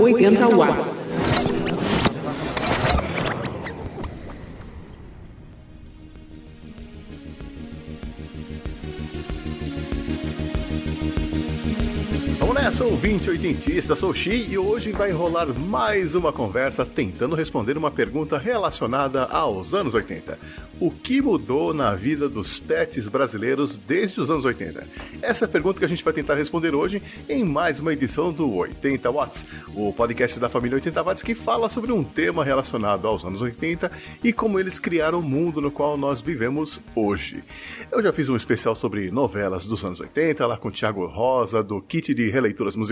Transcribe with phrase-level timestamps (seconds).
[0.00, 1.01] Oitenta watts.
[13.02, 18.38] Ouvinte oitentista, sou Xi e hoje vai rolar mais uma conversa tentando responder uma pergunta
[18.38, 20.38] relacionada aos anos 80.
[20.78, 24.86] O que mudou na vida dos pets brasileiros desde os anos 80?
[25.20, 28.32] Essa é a pergunta que a gente vai tentar responder hoje em mais uma edição
[28.32, 33.06] do 80 Watts, o podcast da família 80 Watts que fala sobre um tema relacionado
[33.08, 33.90] aos anos 80
[34.22, 37.42] e como eles criaram o mundo no qual nós vivemos hoje.
[37.90, 41.62] Eu já fiz um especial sobre novelas dos anos 80, lá com o Thiago Rosa,
[41.62, 42.91] do kit de releituras musicais,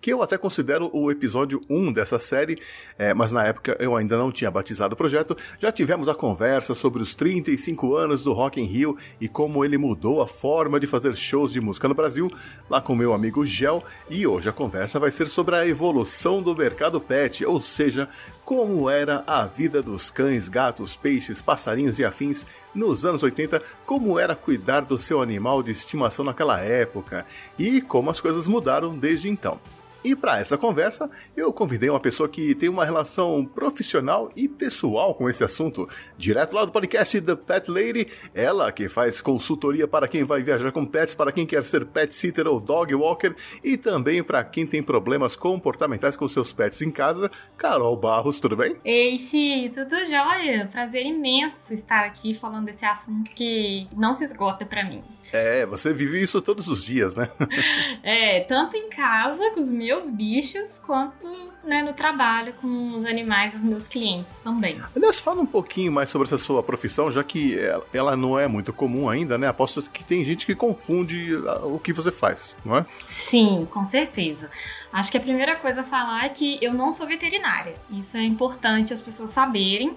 [0.00, 2.58] que eu até considero o episódio 1 dessa série,
[2.98, 5.36] é, mas na época eu ainda não tinha batizado o projeto.
[5.58, 9.78] Já tivemos a conversa sobre os 35 anos do Rock in Rio e como ele
[9.78, 12.30] mudou a forma de fazer shows de música no Brasil,
[12.68, 16.54] lá com meu amigo Gel, e hoje a conversa vai ser sobre a evolução do
[16.54, 18.08] mercado pet, ou seja,
[18.46, 24.20] como era a vida dos cães, gatos, peixes, passarinhos e afins nos anos 80, como
[24.20, 27.26] era cuidar do seu animal de estimação naquela época
[27.58, 29.58] e como as coisas mudaram desde então.
[30.06, 35.12] E para essa conversa, eu convidei uma pessoa que tem uma relação profissional e pessoal
[35.16, 35.88] com esse assunto.
[36.16, 40.70] Direto lá do podcast The Pet Lady, ela que faz consultoria para quem vai viajar
[40.70, 43.34] com pets, para quem quer ser pet sitter ou dog walker
[43.64, 47.28] e também para quem tem problemas comportamentais com seus pets em casa.
[47.58, 48.76] Carol Barros, tudo bem?
[48.84, 50.68] Ei, Xi, tudo jóia?
[50.70, 55.02] Prazer imenso estar aqui falando desse assunto que não se esgota para mim.
[55.32, 57.28] É, você vive isso todos os dias, né?
[58.02, 61.26] é, tanto em casa com os meus meus bichos, quanto
[61.64, 64.80] né, no trabalho com os animais dos meus clientes também.
[64.94, 67.58] Aliás, fala um pouquinho mais sobre essa sua profissão, já que
[67.92, 69.48] ela não é muito comum ainda, né?
[69.48, 71.34] Aposto que tem gente que confunde
[71.64, 72.86] o que você faz, não é?
[73.06, 74.50] Sim, com certeza.
[74.92, 77.74] Acho que a primeira coisa a falar é que eu não sou veterinária.
[77.90, 79.96] Isso é importante as pessoas saberem,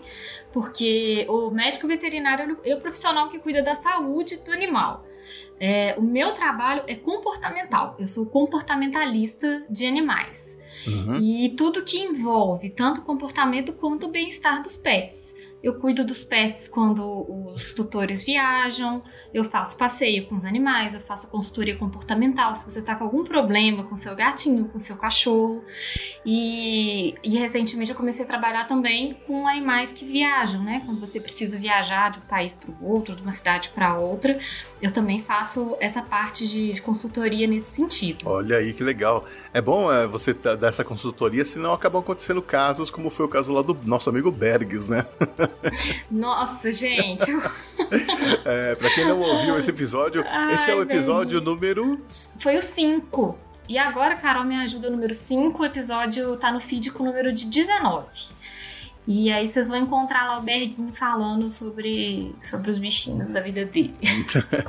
[0.54, 5.06] porque o médico veterinário é o profissional que cuida da saúde do animal.
[5.59, 7.95] É, o meu trabalho é comportamental.
[8.00, 10.50] Eu sou comportamentalista de animais.
[10.88, 11.17] Uhum.
[11.17, 15.28] E tudo que envolve tanto o comportamento quanto o bem-estar dos pets.
[15.62, 19.03] Eu cuido dos pets quando os tutores viajam,
[19.34, 23.25] eu faço passeio com os animais, eu faço consultoria comportamental se você está com algum
[23.25, 25.64] problema com seu gatinho, com seu cachorro.
[26.25, 30.81] E, e, recentemente eu comecei a trabalhar também com animais que viajam, né?
[30.86, 34.40] Quando você precisa viajar de um país para o outro, de uma cidade para outra,
[34.81, 38.30] eu também faço essa parte de, de, consultoria nesse sentido.
[38.30, 39.28] Olha aí que legal.
[39.54, 43.52] É bom é, você dar essa consultoria, senão acabam acontecendo casos como foi o caso
[43.52, 45.06] lá do nosso amigo Bergs, né?
[46.10, 47.32] Nossa, gente.
[48.46, 52.00] é, pra quem não ouviu esse episódio, Ai, esse é o episódio número.
[52.42, 53.38] Foi o 5.
[53.68, 55.62] E agora, Carol, me ajuda, número 5.
[55.62, 58.08] O episódio tá no feed com o número de 19.
[59.12, 63.66] E aí vocês vão encontrar lá o Berguinho falando sobre, sobre os bichinhos da vida
[63.66, 63.96] dele.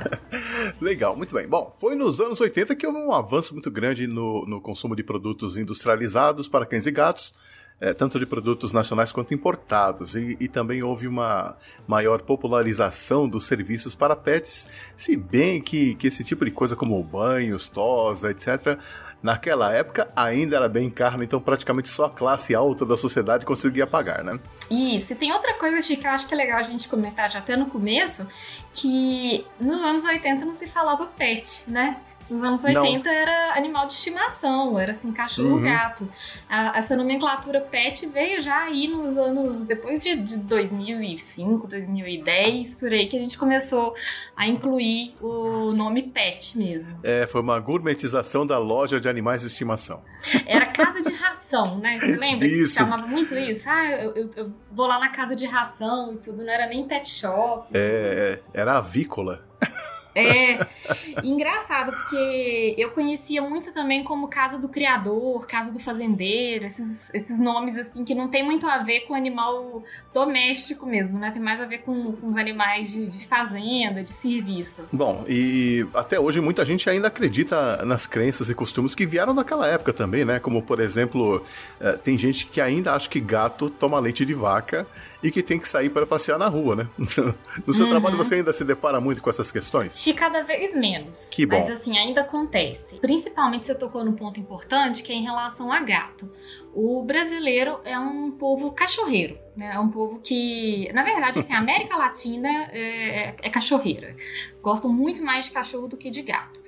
[0.81, 1.47] Legal, muito bem.
[1.47, 5.03] Bom, foi nos anos 80 que houve um avanço muito grande no, no consumo de
[5.03, 7.35] produtos industrializados para cães e gatos
[7.81, 13.47] é, tanto de produtos nacionais quanto importados, e, e, também houve uma maior popularização dos
[13.47, 18.77] serviços para pets, se bem que, que esse tipo de coisa como banhos, tosa, etc.,
[19.21, 23.85] naquela época ainda era bem caro, então praticamente só a classe alta da sociedade conseguia
[23.85, 24.39] pagar, né?
[24.69, 27.29] Isso, e tem outra coisa, Chico, que eu acho que é legal a gente comentar
[27.29, 28.27] já até no começo,
[28.73, 31.97] que nos anos 80 não se falava pet, né?
[32.31, 33.15] Nos anos 80 não.
[33.15, 35.63] era animal de estimação, era assim, cachorro, uhum.
[35.63, 36.07] gato.
[36.49, 42.91] A, essa nomenclatura pet veio já aí nos anos, depois de, de 2005, 2010, por
[42.91, 43.93] aí, que a gente começou
[44.35, 46.97] a incluir o nome pet mesmo.
[47.03, 50.01] É, foi uma gourmetização da loja de animais de estimação.
[50.45, 51.99] Era casa de ração, né?
[51.99, 52.75] Você lembra isso.
[52.75, 53.69] chamava muito isso?
[53.69, 56.87] Ah, eu, eu, eu, vou lá na casa de ração e tudo, não era nem
[56.87, 57.67] pet shop.
[57.73, 59.45] É, era avícola.
[60.13, 60.59] É
[61.23, 67.39] engraçado, porque eu conhecia muito também como Casa do Criador, Casa do Fazendeiro, esses, esses
[67.39, 71.31] nomes assim que não tem muito a ver com animal doméstico mesmo, né?
[71.31, 74.85] Tem mais a ver com, com os animais de, de fazenda, de serviço.
[74.91, 79.67] Bom, e até hoje muita gente ainda acredita nas crenças e costumes que vieram daquela
[79.67, 80.39] época também, né?
[80.39, 81.45] Como, por exemplo,
[81.79, 84.85] eh, tem gente que ainda acha que gato toma leite de vaca
[85.23, 86.87] e que tem que sair para passear na rua, né?
[87.65, 87.91] No seu uhum.
[87.91, 90.01] trabalho você ainda se depara muito com essas questões?
[90.03, 91.25] De cada vez menos.
[91.25, 91.59] Que bom.
[91.59, 92.99] Mas assim, ainda acontece.
[92.99, 96.31] Principalmente você tocou num ponto importante que é em relação a gato.
[96.73, 99.73] O brasileiro é um povo cachorreiro, né?
[99.75, 104.15] É um povo que, na verdade, assim, a América Latina é, é cachorreira.
[104.61, 106.60] Gostam muito mais de cachorro do que de gato.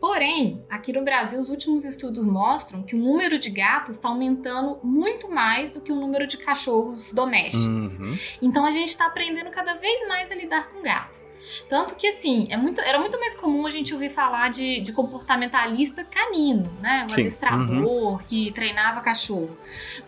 [0.00, 4.78] Porém, aqui no Brasil, os últimos estudos mostram que o número de gatos está aumentando
[4.82, 7.98] muito mais do que o número de cachorros domésticos.
[7.98, 8.18] Uhum.
[8.40, 11.20] Então, a gente está aprendendo cada vez mais a lidar com gato.
[11.68, 14.92] Tanto que, assim, é muito, era muito mais comum a gente ouvir falar de, de
[14.92, 17.04] comportamentalista canino, né?
[17.04, 17.20] Um Sim.
[17.22, 18.18] adestrador uhum.
[18.18, 19.56] que treinava cachorro.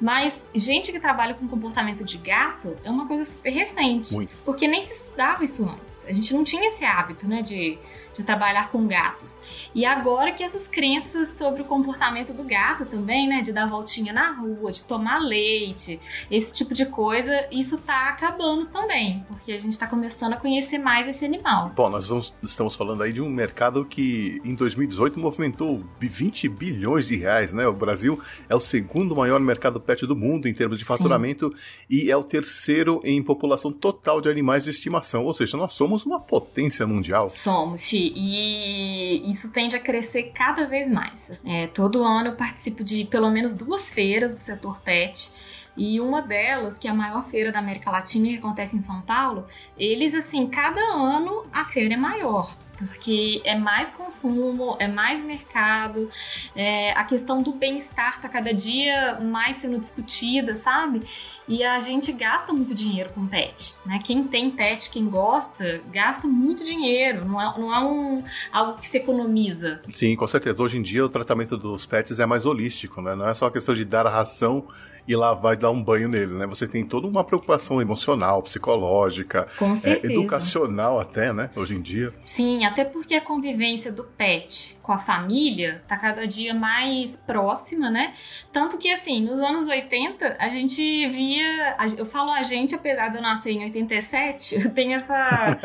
[0.01, 4.15] Mas gente que trabalha com comportamento de gato é uma coisa super recente.
[4.15, 4.33] Muito.
[4.45, 6.05] Porque nem se estudava isso antes.
[6.07, 7.43] A gente não tinha esse hábito, né?
[7.43, 7.79] De,
[8.17, 9.39] de trabalhar com gatos.
[9.75, 14.13] E agora que essas crenças sobre o comportamento do gato também, né, de dar voltinha
[14.13, 15.99] na rua, de tomar leite,
[16.31, 20.79] esse tipo de coisa, isso tá acabando também, porque a gente tá começando a conhecer
[20.79, 21.73] mais esse animal.
[21.75, 27.07] Bom, nós vamos, estamos falando aí de um mercado que em 2018 movimentou 20 bilhões
[27.07, 27.67] de reais, né?
[27.67, 31.57] O Brasil é o segundo maior mercado pet do mundo em termos de faturamento Sim.
[31.89, 36.05] e é o terceiro em população total de animais de estimação, ou seja, nós somos
[36.05, 37.31] uma potência mundial.
[37.31, 41.31] Somos, Ti, e isso tende a crescer cada vez mais.
[41.45, 45.31] É, todo ano eu participo de pelo menos duas feiras do setor pet.
[45.77, 49.01] E uma delas, que é a maior feira da América Latina que acontece em São
[49.01, 49.47] Paulo,
[49.79, 52.55] eles assim, cada ano a feira é maior
[52.87, 56.11] porque é mais consumo, é mais mercado,
[56.55, 61.03] é, a questão do bem-estar tá cada dia mais sendo discutida, sabe?
[61.47, 64.01] E a gente gasta muito dinheiro com pet, né?
[64.05, 68.87] Quem tem pet, quem gosta, gasta muito dinheiro, não é, não é um, algo que
[68.87, 69.81] se economiza.
[69.93, 70.63] Sim, com certeza.
[70.63, 73.15] Hoje em dia o tratamento dos pets é mais holístico, né?
[73.15, 74.67] Não é só a questão de dar a ração
[75.07, 76.47] e lá vai dar um banho nele, né?
[76.47, 79.47] Você tem toda uma preocupação emocional, psicológica,
[79.85, 81.51] é, educacional até, né?
[81.57, 82.13] Hoje em dia.
[82.25, 87.91] Sim, até porque a convivência do pet com a família tá cada dia mais próxima,
[87.91, 88.15] né?
[88.53, 91.77] Tanto que, assim, nos anos 80, a gente via.
[91.97, 95.59] Eu falo a gente, apesar de eu nascer em 87, eu tenho essa.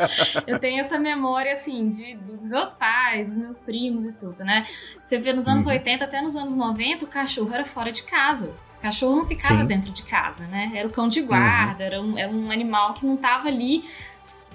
[0.46, 4.66] eu tenho essa memória, assim, de, dos meus pais, dos meus primos e tudo, né?
[5.02, 5.72] Você vê nos anos uhum.
[5.72, 8.52] 80 até nos anos 90, o cachorro era fora de casa.
[8.78, 9.66] O cachorro não ficava Sim.
[9.66, 10.72] dentro de casa, né?
[10.74, 11.86] Era o cão de guarda, uhum.
[11.86, 13.84] era, um, era um animal que não estava ali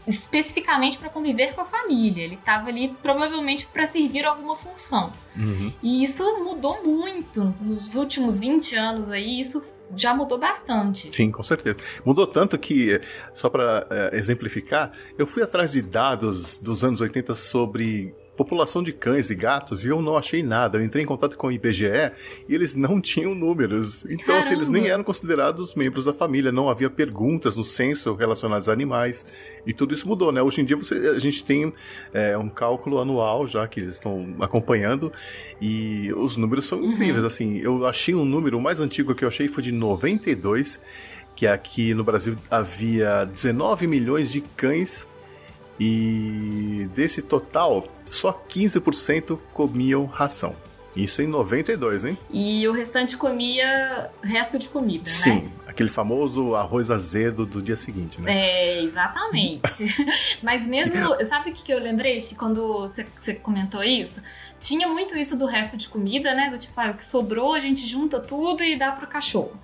[0.07, 2.23] especificamente para conviver com a família.
[2.23, 5.11] Ele estava ali provavelmente para servir alguma função.
[5.35, 5.71] Uhum.
[5.81, 9.63] E isso mudou muito nos últimos 20 anos aí, isso
[9.95, 11.13] já mudou bastante.
[11.15, 11.77] Sim, com certeza.
[12.05, 12.99] Mudou tanto que,
[13.33, 18.91] só para é, exemplificar, eu fui atrás de dados dos anos 80 sobre população de
[18.91, 20.77] cães e gatos e eu não achei nada.
[20.77, 22.12] Eu entrei em contato com o IBGE
[22.47, 24.06] e eles não tinham números.
[24.09, 28.68] Então, assim, eles nem eram considerados membros da família, não havia perguntas no censo relacionadas
[28.68, 29.25] a animais.
[29.65, 30.41] E tudo isso mudou, né?
[30.41, 31.71] Hoje em dia você, a gente tem
[32.13, 35.12] é, um cálculo anual já que eles estão acompanhando
[35.62, 37.19] e os números são incríveis.
[37.19, 37.27] Uhum.
[37.27, 40.79] Assim, eu achei um número, o mais antigo que eu achei foi de 92,
[41.36, 45.06] que aqui no Brasil havia 19 milhões de cães
[45.79, 50.56] e desse total, só 15% comiam ração.
[50.95, 52.18] Isso em 92, hein?
[52.31, 55.42] E o restante comia resto de comida, Sim, né?
[55.42, 58.31] Sim, aquele famoso arroz azedo do dia seguinte, né?
[58.31, 59.63] É, exatamente.
[60.44, 60.94] Mas mesmo,
[61.25, 64.21] sabe o que eu lembrei quando você comentou isso?
[64.60, 66.50] Tinha muito isso do resto de comida, né?
[66.51, 69.60] Do tipo, ah, o que sobrou a gente junta tudo e dá pro cachorro.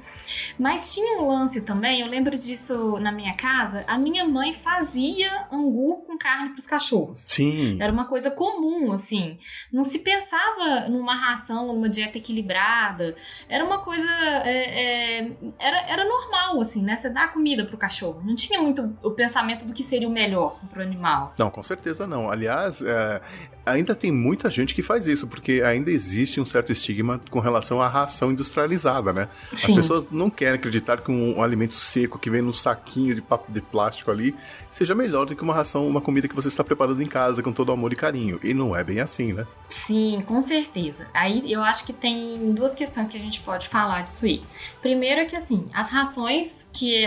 [0.59, 5.47] Mas tinha um lance também, eu lembro disso na minha casa, a minha mãe fazia
[5.51, 7.19] angu com carne para os cachorros.
[7.19, 7.77] Sim.
[7.79, 9.38] Era uma coisa comum, assim.
[9.72, 13.15] Não se pensava numa ração, numa dieta equilibrada.
[13.48, 14.05] Era uma coisa.
[14.43, 16.98] É, é, era, era normal, assim, né?
[16.98, 18.22] Você dá comida pro cachorro.
[18.25, 21.34] Não tinha muito o pensamento do que seria o melhor pro animal.
[21.38, 22.29] Não, com certeza não.
[22.29, 23.22] Aliás, é,
[23.69, 27.81] ainda tem muita gente que faz isso, porque ainda existe um certo estigma com relação
[27.81, 29.29] à ração industrializada, né?
[29.55, 29.71] Sim.
[29.71, 33.23] As pessoas não querem acreditar que um, um, alimento seco que vem no saquinho de,
[33.49, 34.35] de plástico ali
[34.73, 37.51] seja melhor do que uma ração, uma comida que você está preparando em casa com
[37.51, 38.39] todo amor e carinho.
[38.41, 39.45] E não é bem assim, né?
[39.67, 41.05] Sim, com certeza.
[41.13, 44.41] Aí eu acho que tem duas questões que a gente pode falar disso aí.
[44.81, 47.05] Primeiro é que assim, as rações que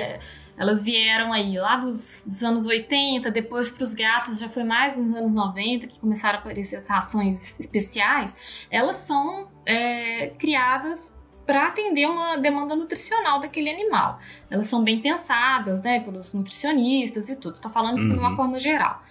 [0.57, 4.97] elas vieram aí lá dos, dos anos 80, depois para os gatos já foi mais
[4.97, 8.67] nos anos 90 que começaram a aparecer as rações especiais.
[8.71, 11.15] Elas são é, criadas
[11.47, 14.19] para atender uma demanda nutricional daquele animal.
[14.49, 17.57] Elas são bem pensadas, né, pelos nutricionistas e tudo.
[17.57, 18.13] Estou falando isso uhum.
[18.13, 18.37] de uma uhum.
[18.37, 19.03] forma geral.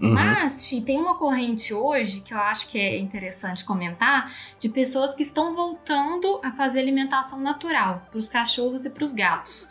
[0.00, 0.12] Uhum.
[0.12, 5.22] Mas tem uma corrente hoje que eu acho que é interessante comentar de pessoas que
[5.22, 9.70] estão voltando a fazer alimentação natural para os cachorros e para os gatos.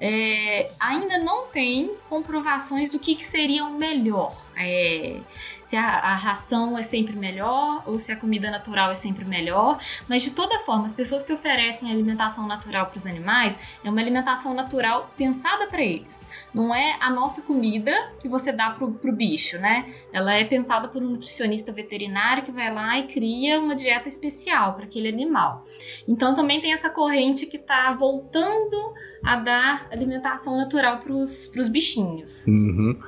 [0.00, 4.34] é, ainda não tem comprovações do que, que seria o melhor.
[4.56, 5.20] É,
[5.66, 9.80] se a, a, ração é sempre melhor ou se a comida natural é sempre melhor.
[10.08, 14.00] Mas de toda forma, as pessoas que oferecem alimentação natural para os animais é uma
[14.00, 16.24] alimentação natural pensada para eles.
[16.54, 19.92] Não é a nossa comida que você dá pro, pro bicho, né?
[20.12, 24.74] Ela é pensada por um nutricionista veterinário que vai lá e cria uma dieta especial
[24.74, 25.64] para aquele animal.
[26.06, 28.94] Então também tem essa corrente que está voltando
[29.24, 32.46] a dar alimentação natural para os bichinhos.
[32.46, 33.00] Uhum.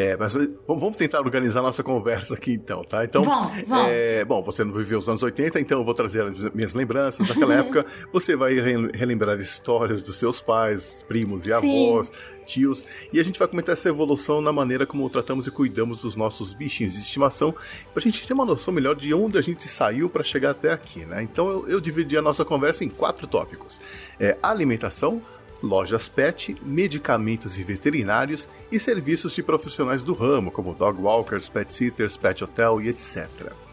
[0.00, 0.34] É, mas
[0.66, 3.04] vamos tentar organizar nossa conversa aqui então, tá?
[3.04, 3.90] Então, vamos, vamos.
[3.90, 7.28] É, bom, você não viveu os anos 80, então eu vou trazer as minhas lembranças
[7.28, 7.84] daquela época.
[8.10, 8.54] Você vai
[8.94, 12.14] relembrar histórias dos seus pais, primos e avós, Sim.
[12.46, 16.16] tios, e a gente vai comentar essa evolução na maneira como tratamos e cuidamos dos
[16.16, 17.54] nossos bichinhos de estimação,
[17.92, 21.04] pra gente ter uma noção melhor de onde a gente saiu para chegar até aqui,
[21.04, 21.22] né?
[21.22, 23.78] Então eu, eu dividi a nossa conversa em quatro tópicos:
[24.18, 25.20] é, alimentação,
[25.62, 31.72] lojas pet, medicamentos e veterinários e serviços de profissionais do ramo, como dog walkers, pet
[31.72, 33.28] sitters, pet hotel e etc.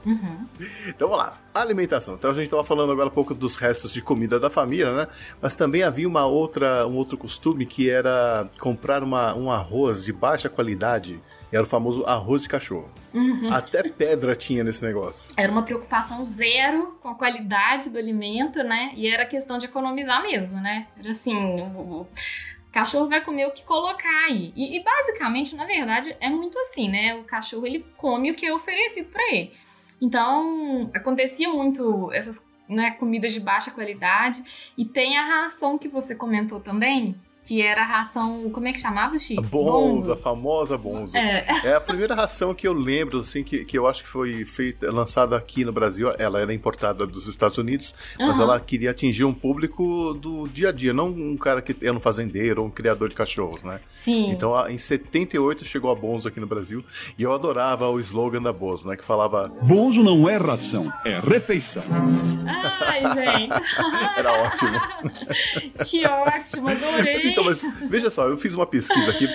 [0.05, 0.47] Uhum.
[0.87, 2.15] Então vamos lá, alimentação.
[2.15, 5.07] Então a gente estava falando agora um pouco dos restos de comida da família, né?
[5.41, 10.13] Mas também havia uma outra, um outro costume que era comprar uma, um arroz de
[10.13, 11.19] baixa qualidade
[11.51, 12.89] era o famoso arroz de cachorro.
[13.13, 13.53] Uhum.
[13.53, 15.25] Até pedra tinha nesse negócio.
[15.37, 18.91] Era uma preocupação zero com a qualidade do alimento, né?
[18.95, 20.87] E era questão de economizar mesmo, né?
[20.99, 22.05] Era assim, o,
[22.77, 24.53] cachorro vai comer o que colocar aí.
[24.55, 27.15] E, e, basicamente, na verdade, é muito assim, né?
[27.15, 29.51] O cachorro ele come o que é oferecido para ele.
[29.99, 34.71] Então, acontecia muito essas né, comidas de baixa qualidade.
[34.77, 38.49] E tem a ração que você comentou também, que era a ração.
[38.51, 39.39] Como é que chamava, Chico?
[39.39, 41.15] A Bonzo, a famosa Bonzo.
[41.15, 41.45] É.
[41.63, 44.91] é a primeira ração que eu lembro, assim, que, que eu acho que foi feita,
[44.91, 46.11] lançada aqui no Brasil.
[46.19, 48.43] Ela era importada dos Estados Unidos, mas uhum.
[48.43, 52.01] ela queria atingir um público do dia a dia, não um cara que era um
[52.01, 53.79] fazendeiro ou um criador de cachorros, né?
[54.01, 54.29] Sim.
[54.31, 56.83] Então, em 78 chegou a Bonzo aqui no Brasil
[57.17, 58.97] e eu adorava o slogan da Bonzo, né?
[58.97, 61.83] Que falava: Bonzo não é ração, é refeição.
[62.45, 63.57] Ai, gente.
[64.17, 64.81] era ótimo.
[65.89, 67.36] que ótimo, adorei.
[67.37, 69.27] Então, mas veja só, eu fiz uma pesquisa aqui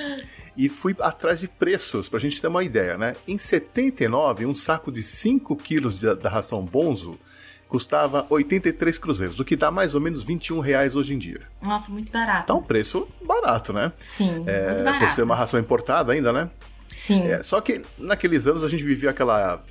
[0.57, 3.15] e fui atrás de preços, pra gente ter uma ideia, né?
[3.27, 7.19] Em 79, um saco de 5 quilos de, da ração Bonzo
[7.69, 11.41] custava 83 cruzeiros, o que dá mais ou menos 21 reais hoje em dia.
[11.63, 12.49] Nossa, muito barato.
[12.49, 13.93] Tá um preço barato, né?
[13.97, 15.07] Sim, é, muito barato.
[15.07, 16.51] Por ser uma ração importada ainda, né?
[16.89, 17.23] Sim.
[17.23, 19.63] É, só que naqueles anos a gente vivia aquela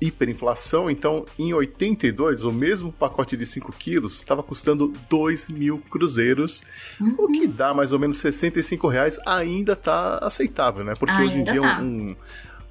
[0.00, 6.62] hiperinflação, então em 82 o mesmo pacote de 5 quilos estava custando 2 mil cruzeiros,
[7.00, 7.14] uhum.
[7.18, 10.94] o que dá mais ou menos 65 reais, ainda tá aceitável, né?
[10.98, 11.80] Porque ainda hoje em dia tá.
[11.80, 12.16] um,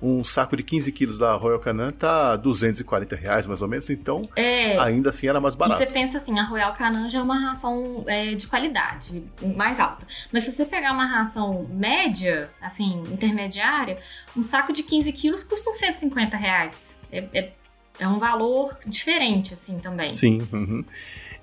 [0.02, 4.22] um saco de 15 quilos da Royal Canin tá 240 reais mais ou menos, então
[4.36, 5.82] é, ainda assim era mais barato.
[5.82, 9.24] E você pensa assim, a Royal Canin já é uma ração é, de qualidade,
[9.56, 10.06] mais alta.
[10.32, 13.98] Mas se você pegar uma ração média, assim, intermediária,
[14.36, 17.52] um saco de 15 quilos custa uns 150 reais é, é,
[18.00, 20.14] é um valor diferente, assim, também.
[20.14, 20.48] Sim.
[20.52, 20.84] Uhum.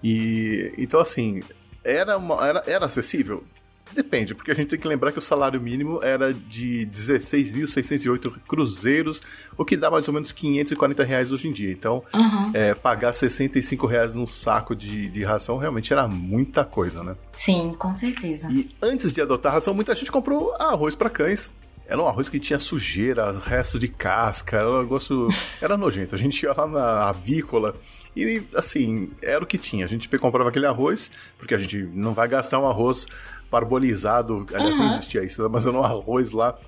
[0.02, 1.40] E então, assim,
[1.82, 3.44] era, uma, era, era acessível?
[3.92, 9.20] Depende, porque a gente tem que lembrar que o salário mínimo era de 16.608 cruzeiros,
[9.56, 11.70] o que dá mais ou menos 540 reais hoje em dia.
[11.70, 12.50] Então, uhum.
[12.54, 17.14] é, pagar 65 reais num saco de, de ração realmente era muita coisa, né?
[17.32, 18.50] Sim, com certeza.
[18.50, 21.52] E antes de adotar a ração, muita gente comprou arroz para cães,
[21.86, 25.28] era um arroz que tinha sujeira, resto de casca, era um negócio.
[25.60, 26.14] Era nojento.
[26.14, 27.74] A gente ia lá na avícola
[28.16, 29.84] e, assim, era o que tinha.
[29.84, 33.06] A gente comprava aquele arroz, porque a gente não vai gastar um arroz
[33.50, 34.46] parbolizado.
[34.52, 34.82] Aliás, uhum.
[34.82, 35.48] não existia isso, né?
[35.50, 36.58] mas era um arroz lá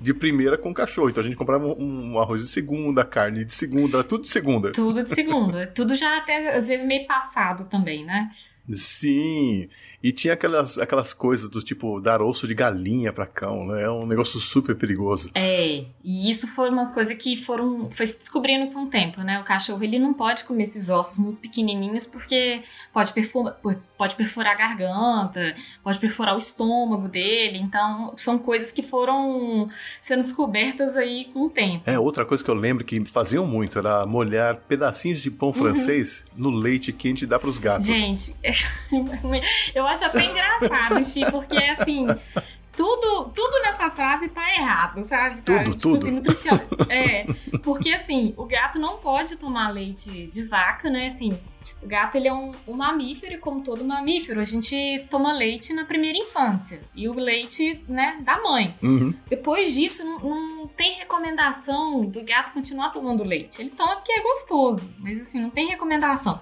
[0.00, 1.08] de primeira com cachorro.
[1.08, 4.72] Então a gente comprava um, um arroz de segunda, carne de segunda, tudo de segunda.
[4.72, 5.66] Tudo de segunda.
[5.74, 8.28] tudo já até, às vezes, meio passado também, né?
[8.68, 9.68] Sim.
[10.06, 13.82] E tinha aquelas, aquelas coisas do tipo dar osso de galinha para cão, né?
[13.82, 15.32] É um negócio super perigoso.
[15.34, 19.40] É, e isso foi uma coisa que foram foi se descobrindo com o tempo, né?
[19.40, 23.56] O cachorro ele não pode comer esses ossos muito pequenininhos porque pode perfurar,
[23.98, 27.58] pode perfurar a garganta, pode perfurar o estômago dele.
[27.58, 29.68] Então, são coisas que foram
[30.00, 31.82] sendo descobertas aí com o tempo.
[31.84, 35.54] É, outra coisa que eu lembro que faziam muito era molhar pedacinhos de pão uhum.
[35.54, 37.86] francês no leite quente e dar para os gatos.
[37.86, 38.36] Gente,
[39.74, 42.06] eu acho acho até engraçado, Xi, porque assim.
[42.76, 45.40] Tudo, tudo nessa frase tá errado, sabe?
[45.40, 46.30] Tá, tudo, tipo, tudo.
[46.30, 46.48] Assim,
[46.92, 47.26] É,
[47.62, 51.06] porque assim, o gato não pode tomar leite de vaca, né?
[51.06, 51.40] Assim,
[51.82, 55.72] o gato ele é um, um, mamífero e como todo mamífero, a gente toma leite
[55.72, 56.80] na primeira infância.
[56.94, 58.74] E o leite, né, da mãe.
[58.82, 59.14] Uhum.
[59.28, 63.62] Depois disso, não, não, tem recomendação do gato continuar tomando leite.
[63.62, 66.40] Ele toma porque é gostoso, mas assim, não tem recomendação.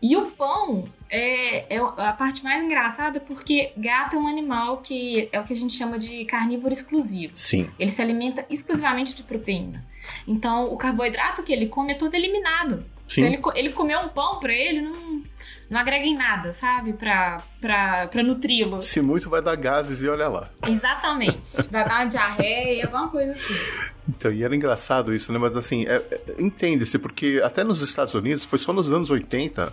[0.00, 5.28] E o pão é, é a parte mais engraçada porque gato é um animal que
[5.32, 7.34] é o que a gente chama de carnívoro exclusivo.
[7.34, 7.68] Sim.
[7.78, 9.84] Ele se alimenta exclusivamente de proteína.
[10.26, 12.84] Então, o carboidrato que ele come é todo eliminado.
[13.08, 13.22] Sim.
[13.22, 15.22] Então, ele, ele comer um pão pra ele não,
[15.70, 16.94] não agrega em nada, sabe?
[16.94, 18.80] Pra, pra, pra nutri-lo.
[18.80, 20.48] Se muito vai dar gases e olha lá.
[20.66, 21.62] Exatamente.
[21.70, 23.54] Vai dar uma diarreia, alguma coisa assim.
[24.08, 25.38] Então, e era engraçado isso, né?
[25.38, 29.72] Mas assim, é, é, entende-se, porque até nos Estados Unidos, foi só nos anos 80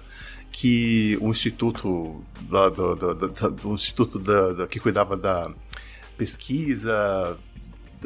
[0.52, 5.50] que o instituto da, do, do, instituto da, da, que cuidava da
[6.18, 7.38] pesquisa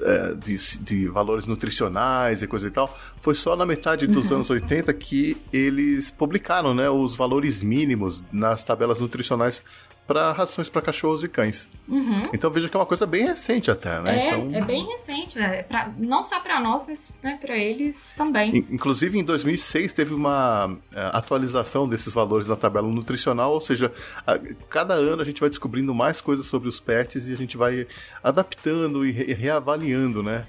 [0.04, 4.38] é, de, de, valores nutricionais e coisa e tal, foi só na metade dos uhum.
[4.38, 9.62] anos 80 que eles publicaram né, os valores mínimos nas tabelas nutricionais
[10.10, 11.70] para rações para cachorros e cães.
[11.88, 12.24] Uhum.
[12.34, 14.30] Então veja que é uma coisa bem recente até, né?
[14.30, 14.58] É, então...
[14.58, 18.66] é bem recente, é pra, não só para nós, mas né, para eles também.
[18.72, 23.94] Inclusive em 2006 teve uma é, atualização desses valores na tabela nutricional, ou seja,
[24.26, 27.56] a, cada ano a gente vai descobrindo mais coisas sobre os pets e a gente
[27.56, 27.86] vai
[28.24, 30.48] adaptando e re reavaliando, né?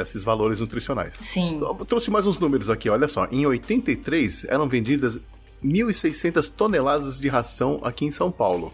[0.00, 1.14] esses valores nutricionais.
[1.14, 1.58] Sim.
[1.60, 3.26] Eu trouxe mais uns números aqui, olha só.
[3.32, 5.18] Em 83 eram vendidas
[5.64, 8.72] 1.600 toneladas de ração aqui em São Paulo.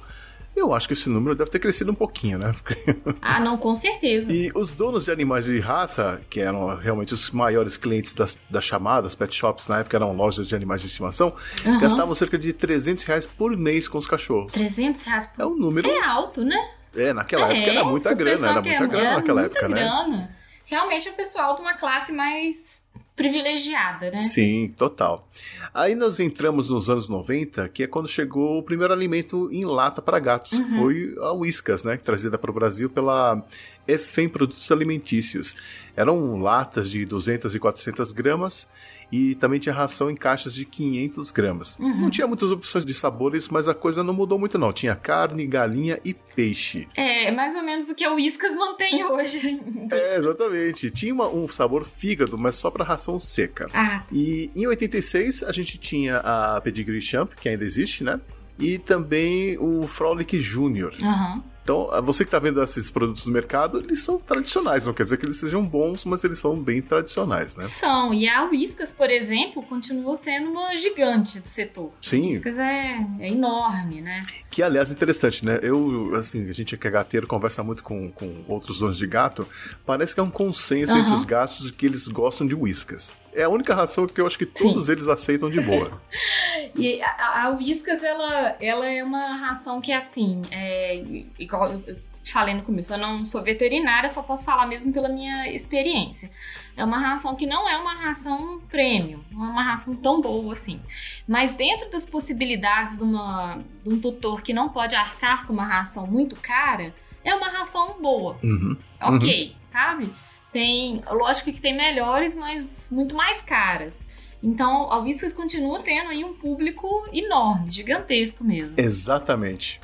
[0.58, 2.54] Eu acho que esse número deve ter crescido um pouquinho, né?
[3.20, 4.32] Ah, não, com certeza.
[4.32, 8.64] E os donos de animais de raça, que eram realmente os maiores clientes das, das
[8.64, 11.34] chamadas pet shops, na época eram lojas de animais de estimação,
[11.64, 11.78] uhum.
[11.78, 14.52] gastavam cerca de 300 reais por mês com os cachorros.
[14.52, 15.88] 300 reais por É um número...
[15.88, 16.56] É alto, né?
[16.96, 19.74] É, naquela é, época era muita grana, era muita grana naquela época, grana.
[19.74, 20.08] né?
[20.08, 20.30] grana.
[20.64, 22.77] Realmente é o pessoal de uma classe mais
[23.18, 24.20] privilegiada, né?
[24.20, 25.28] Sim, total.
[25.74, 30.00] Aí nós entramos nos anos 90, que é quando chegou o primeiro alimento em lata
[30.00, 30.64] para gatos, uhum.
[30.64, 33.44] que foi a Whiskas, né, trazida para o Brasil pela
[33.88, 35.56] EFEM Produtos Alimentícios.
[35.96, 38.68] Eram latas de 200 e 400 gramas
[39.10, 41.76] e também tinha ração em caixas de 500 gramas.
[41.78, 42.02] Uhum.
[42.02, 44.72] Não tinha muitas opções de sabores, mas a coisa não mudou muito não.
[44.72, 46.86] Tinha carne, galinha e peixe.
[46.94, 49.60] É, mais ou menos o que a Whiskas mantém hoje.
[49.90, 50.90] é, exatamente.
[50.90, 53.68] Tinha uma, um sabor fígado, mas só para ração seca.
[53.72, 54.04] Ah.
[54.12, 58.20] E em 86 a gente tinha a Pedigree Champ, que ainda existe, né?
[58.58, 60.92] E também o Frolic Junior.
[61.00, 61.42] Uhum.
[61.68, 65.18] Então, você que está vendo esses produtos no mercado, eles são tradicionais, não quer dizer
[65.18, 67.64] que eles sejam bons, mas eles são bem tradicionais, né?
[67.64, 71.92] São, e a Whiskas, por exemplo, continua sendo uma gigante do setor.
[72.00, 72.22] Sim.
[72.22, 74.24] A Whiskas é, é enorme, né?
[74.50, 75.58] Que, aliás, é interessante, né?
[75.60, 79.46] Eu, assim, a gente que é gateiro, conversa muito com, com outros donos de gato,
[79.84, 81.00] parece que é um consenso uhum.
[81.00, 83.14] entre os gatos de que eles gostam de Whiskas.
[83.38, 84.92] É a única ração que eu acho que todos Sim.
[84.92, 86.02] eles aceitam de boa.
[86.76, 91.00] e a, a Whiskas, ela, ela é uma ração que, assim, é,
[91.38, 95.50] igual eu falei no começo, eu não sou veterinária, só posso falar mesmo pela minha
[95.52, 96.30] experiência.
[96.76, 100.52] É uma ração que não é uma ração premium, não é uma ração tão boa
[100.52, 100.80] assim.
[101.26, 105.64] Mas dentro das possibilidades de, uma, de um tutor que não pode arcar com uma
[105.64, 106.92] ração muito cara,
[107.24, 108.36] é uma ração boa.
[108.42, 108.76] Uhum.
[109.00, 109.68] Ok, uhum.
[109.70, 110.12] sabe?
[110.58, 114.00] Tem, lógico que tem melhores, mas muito mais caras.
[114.42, 118.74] Então, a Whiskas continua tendo aí um público enorme, gigantesco mesmo.
[118.76, 119.80] Exatamente.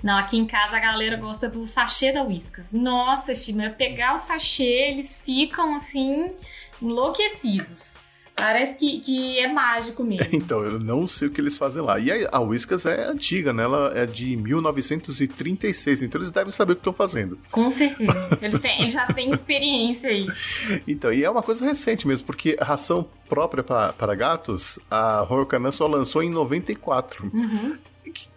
[0.00, 2.72] Não, aqui em casa a galera gosta do sachê da Whiskas.
[2.72, 6.32] Nossa, Chima, pegar o sachê, eles ficam assim
[6.80, 7.94] enlouquecidos.
[8.36, 10.24] Parece que, que é mágico mesmo.
[10.34, 11.98] Então, eu não sei o que eles fazem lá.
[11.98, 13.62] E a, a Whiskas é antiga, né?
[13.62, 17.36] Ela é de 1936, então eles devem saber o que estão fazendo.
[17.50, 18.38] Com certeza.
[18.42, 20.26] Eles, têm, eles já têm experiência aí.
[20.86, 25.46] Então, e é uma coisa recente mesmo, porque a ração própria para gatos, a Royal
[25.46, 27.30] Canin só lançou em 94.
[27.32, 27.76] Uhum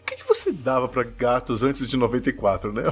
[0.08, 2.84] que, que você dava para gatos antes de 94, né?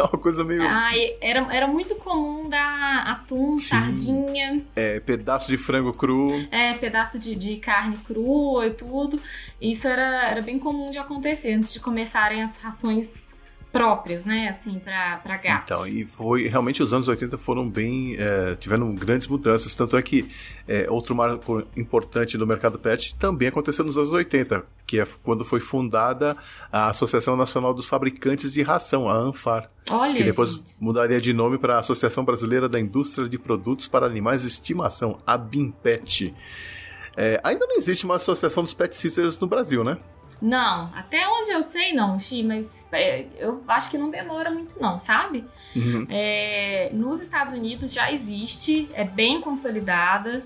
[0.00, 0.62] É uma coisa meio.
[0.62, 3.68] Ah, era, era muito comum dar atum, Sim.
[3.68, 4.62] sardinha.
[4.74, 6.30] É, pedaço de frango cru.
[6.50, 9.20] É, pedaço de, de carne crua e tudo.
[9.60, 13.29] Isso era, era bem comum de acontecer antes de começarem as rações
[13.72, 15.78] próprias, né, assim, para gatos.
[15.78, 20.02] Então, e foi, realmente os anos 80 foram bem, é, tiveram grandes mudanças, tanto é
[20.02, 20.28] que
[20.66, 25.44] é, outro marco importante do mercado pet também aconteceu nos anos 80, que é quando
[25.44, 26.36] foi fundada
[26.72, 29.70] a Associação Nacional dos Fabricantes de Ração, a ANFAR.
[29.88, 30.76] Olha, que depois gente.
[30.80, 35.18] mudaria de nome para a Associação Brasileira da Indústria de Produtos para Animais de Estimação,
[35.26, 36.34] a BIMPET.
[37.16, 39.98] É, ainda não existe uma associação dos pet sitters no Brasil, né?
[40.40, 44.80] Não, até onde eu sei não, Xi, mas é, eu acho que não demora muito
[44.80, 45.44] não, sabe?
[45.76, 46.06] Uhum.
[46.08, 50.42] É, nos Estados Unidos já existe, é bem consolidada,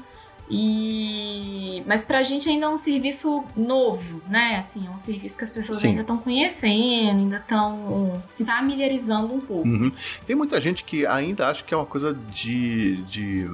[0.51, 4.57] e mas pra gente ainda é um serviço novo, né?
[4.59, 5.89] Assim, é um serviço que as pessoas Sim.
[5.89, 9.67] ainda estão conhecendo, ainda estão se familiarizando um pouco.
[9.67, 9.91] Uhum.
[10.27, 13.45] Tem muita gente que ainda acha que é uma coisa de, de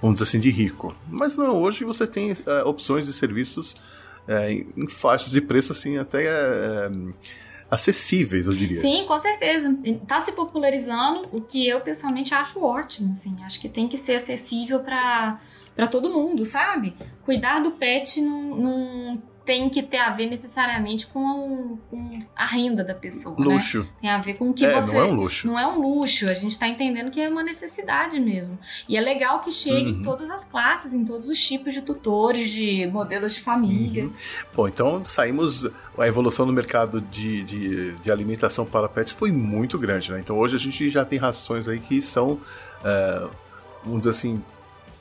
[0.00, 0.94] vamos dizer assim, de rico.
[1.06, 3.76] Mas não, hoje você tem uh, opções de serviços
[4.28, 6.90] é, em faixas de preço assim até é,
[7.70, 8.80] acessíveis, eu diria.
[8.80, 9.76] Sim, com certeza.
[9.84, 13.12] Está se popularizando, o que eu pessoalmente acho ótimo.
[13.12, 13.34] Assim.
[13.42, 15.38] Acho que tem que ser acessível para
[15.90, 16.94] todo mundo, sabe?
[17.24, 22.84] Cuidar do pet não, não tem que ter a ver necessariamente com, com a renda
[22.84, 23.34] da pessoa.
[23.38, 23.46] Né?
[23.46, 23.78] Luxo.
[23.78, 23.88] Né?
[24.02, 24.92] Tem a ver com o que é, você.
[24.92, 25.46] Não é um luxo.
[25.46, 26.28] Não é um luxo.
[26.28, 28.58] A gente está entendendo que é uma necessidade mesmo.
[28.86, 30.00] E é legal que chegue uhum.
[30.00, 34.04] em todas as classes, em todos os tipos de tutores, de modelos de família.
[34.04, 34.12] Uhum.
[34.54, 35.66] Bom, então saímos.
[35.96, 40.20] A evolução no mercado de, de, de, alimentação para pets foi muito grande, né?
[40.20, 42.32] Então hoje a gente já tem rações aí que são.
[42.34, 43.28] Uh,
[43.82, 44.40] vamos dizer assim,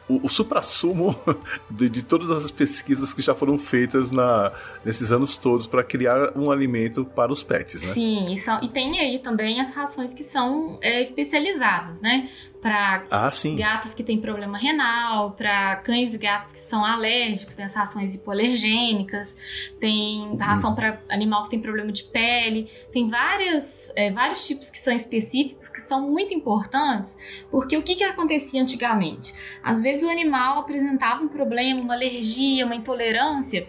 [0.07, 1.15] o, o supra-sumo
[1.69, 4.51] de, de, todas as pesquisas que já foram feitas na,
[4.83, 7.93] nesses anos todos para criar um alimento para os pets, né?
[7.93, 12.29] Sim, e, são, e tem aí também as rações que são é, especializadas, né?
[12.61, 17.63] Para ah, gatos que têm problema renal, para cães e gatos que são alérgicos, tem
[17.63, 19.37] as rações hipoalergênicas,
[19.79, 20.75] tem ração uhum.
[20.75, 25.69] para animal que tem problema de pele, tem várias, é, vários tipos que são específicos
[25.69, 29.33] que são muito importantes, porque o que, que acontecia antigamente?
[29.63, 33.67] Às vezes vezes o animal apresentava um problema, uma alergia, uma intolerância,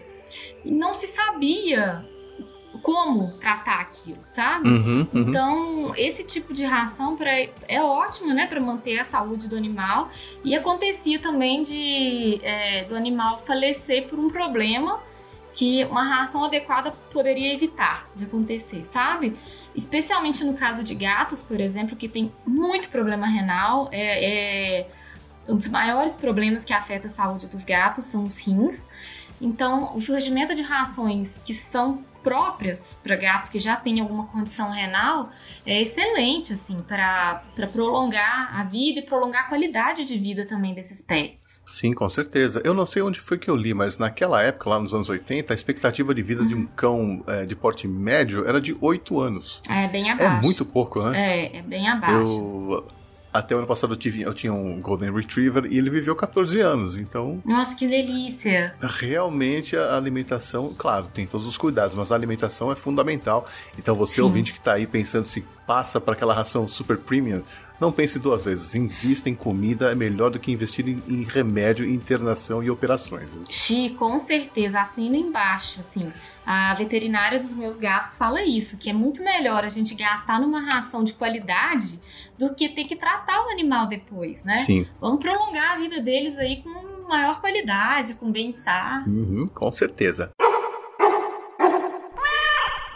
[0.63, 2.05] e não se sabia
[2.83, 4.69] como tratar aquilo, sabe?
[4.69, 5.21] Uhum, uhum.
[5.21, 7.31] Então, esse tipo de ração pra,
[7.67, 10.09] é ótimo, né, para manter a saúde do animal.
[10.43, 14.99] E acontecia também de é, do animal falecer por um problema
[15.51, 19.35] que uma ração adequada poderia evitar de acontecer, sabe?
[19.75, 24.87] Especialmente no caso de gatos, por exemplo, que tem muito problema renal, é, é
[25.49, 28.85] um dos maiores problemas que afeta a saúde dos gatos são os rins.
[29.41, 34.69] Então, o surgimento de rações que são próprias para gatos que já têm alguma condição
[34.69, 35.29] renal
[35.65, 41.01] é excelente, assim, para prolongar a vida e prolongar a qualidade de vida também desses
[41.01, 41.59] pets.
[41.71, 42.61] Sim, com certeza.
[42.65, 45.53] Eu não sei onde foi que eu li, mas naquela época, lá nos anos 80,
[45.53, 46.47] a expectativa de vida uhum.
[46.47, 49.61] de um cão é, de porte médio era de 8 anos.
[49.69, 50.37] É bem abaixo.
[50.37, 51.37] É muito pouco, né?
[51.37, 52.33] É, é bem abaixo.
[52.33, 52.98] Eu
[53.31, 56.59] até o ano passado eu, tive, eu tinha um Golden Retriever e ele viveu 14
[56.59, 57.41] anos, então.
[57.45, 58.75] Nossa, que delícia!
[58.81, 63.47] Realmente a alimentação, claro, tem todos os cuidados, mas a alimentação é fundamental.
[63.77, 64.21] Então você, Sim.
[64.21, 67.43] ouvinte que está aí pensando se passa para aquela ração super premium,
[67.79, 68.73] não pense duas vezes.
[68.73, 73.29] Invista em comida é melhor do que investir em, em remédio, internação e operações.
[73.47, 74.81] Xi, com certeza.
[74.81, 76.11] Assina embaixo, assim.
[76.43, 80.59] A veterinária dos meus gatos fala isso, que é muito melhor a gente gastar numa
[80.59, 81.99] ração de qualidade
[82.35, 84.53] do que ter que tratar o animal depois, né?
[84.65, 84.87] Sim.
[84.99, 89.07] Vamos prolongar a vida deles aí com maior qualidade, com bem-estar.
[89.07, 90.31] Uhum, com certeza.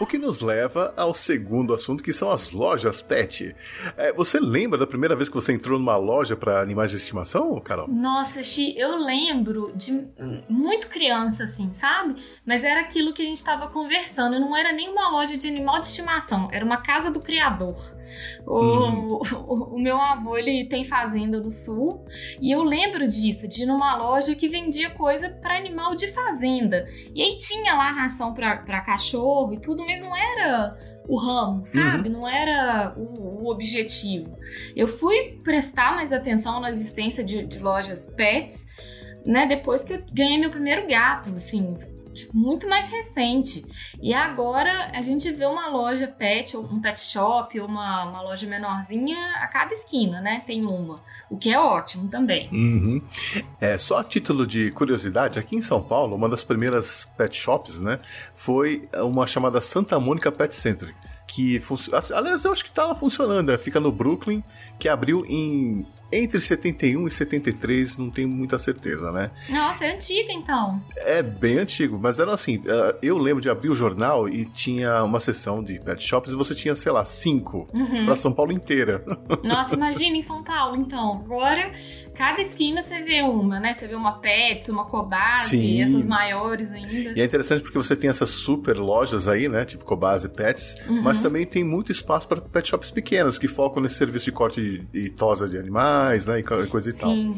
[0.00, 3.54] O que nos leva ao segundo assunto, que são as lojas pet.
[3.96, 7.60] É, você lembra da primeira vez que você entrou numa loja para animais de estimação,
[7.60, 7.88] Carol?
[7.88, 9.92] Nossa, Xi, eu lembro de
[10.48, 12.16] muito criança, assim, sabe?
[12.44, 14.40] Mas era aquilo que a gente estava conversando.
[14.40, 17.76] Não era nem uma loja de animal de estimação, era uma casa do criador.
[18.46, 19.08] O, hum.
[19.48, 22.04] o, o, meu avô ele tem fazenda no sul
[22.40, 26.86] e eu lembro disso, de ir numa loja que vendia coisa para animal de fazenda.
[27.14, 32.08] E aí tinha lá ração para cachorro e tudo, mas não era o ramo, sabe?
[32.08, 32.20] Uhum.
[32.20, 34.38] Não era o, o, objetivo.
[34.74, 38.66] Eu fui prestar mais atenção na existência de, de lojas pets,
[39.24, 39.46] né?
[39.46, 41.76] Depois que eu ganhei meu primeiro gato, assim,
[42.32, 43.64] muito mais recente.
[44.00, 49.18] E agora a gente vê uma loja pet, um pet shop, uma, uma loja menorzinha
[49.36, 50.42] a cada esquina, né?
[50.46, 51.00] Tem uma.
[51.30, 52.48] O que é ótimo também.
[52.52, 53.02] Uhum.
[53.60, 57.80] É, só a título de curiosidade, aqui em São Paulo, uma das primeiras pet shops,
[57.80, 57.98] né?
[58.34, 60.94] Foi uma chamada Santa Mônica Pet Center
[61.26, 62.02] que funciona.
[62.12, 63.58] Aliás, eu acho que tá funcionando, né?
[63.58, 64.42] Fica no Brooklyn,
[64.78, 69.30] que abriu em entre 71 e 73, não tenho muita certeza, né?
[69.50, 70.80] Nossa, é antiga então.
[70.96, 75.02] É bem antigo, mas era assim, eh, eu lembro de abrir o jornal e tinha
[75.02, 78.04] uma seção de pet shops e você tinha, sei lá, cinco uhum.
[78.04, 79.04] pra São Paulo inteira.
[79.42, 81.22] Nossa, imagina em São Paulo, então.
[81.24, 81.72] Agora,
[82.14, 83.74] cada esquina você vê uma, né?
[83.74, 87.12] Você vê uma Pets, uma Cobase, essas maiores ainda.
[87.16, 89.64] E é interessante porque você tem essas super lojas aí, né?
[89.64, 91.02] Tipo Cobase Pets, uhum.
[91.02, 94.86] mas também tem muito espaço para pet shops pequenas que focam nesse serviço de corte
[94.92, 96.40] e tosa de animais mais, né?
[96.40, 96.98] E coisa e Sim.
[96.98, 97.10] tal.
[97.10, 97.36] Sim.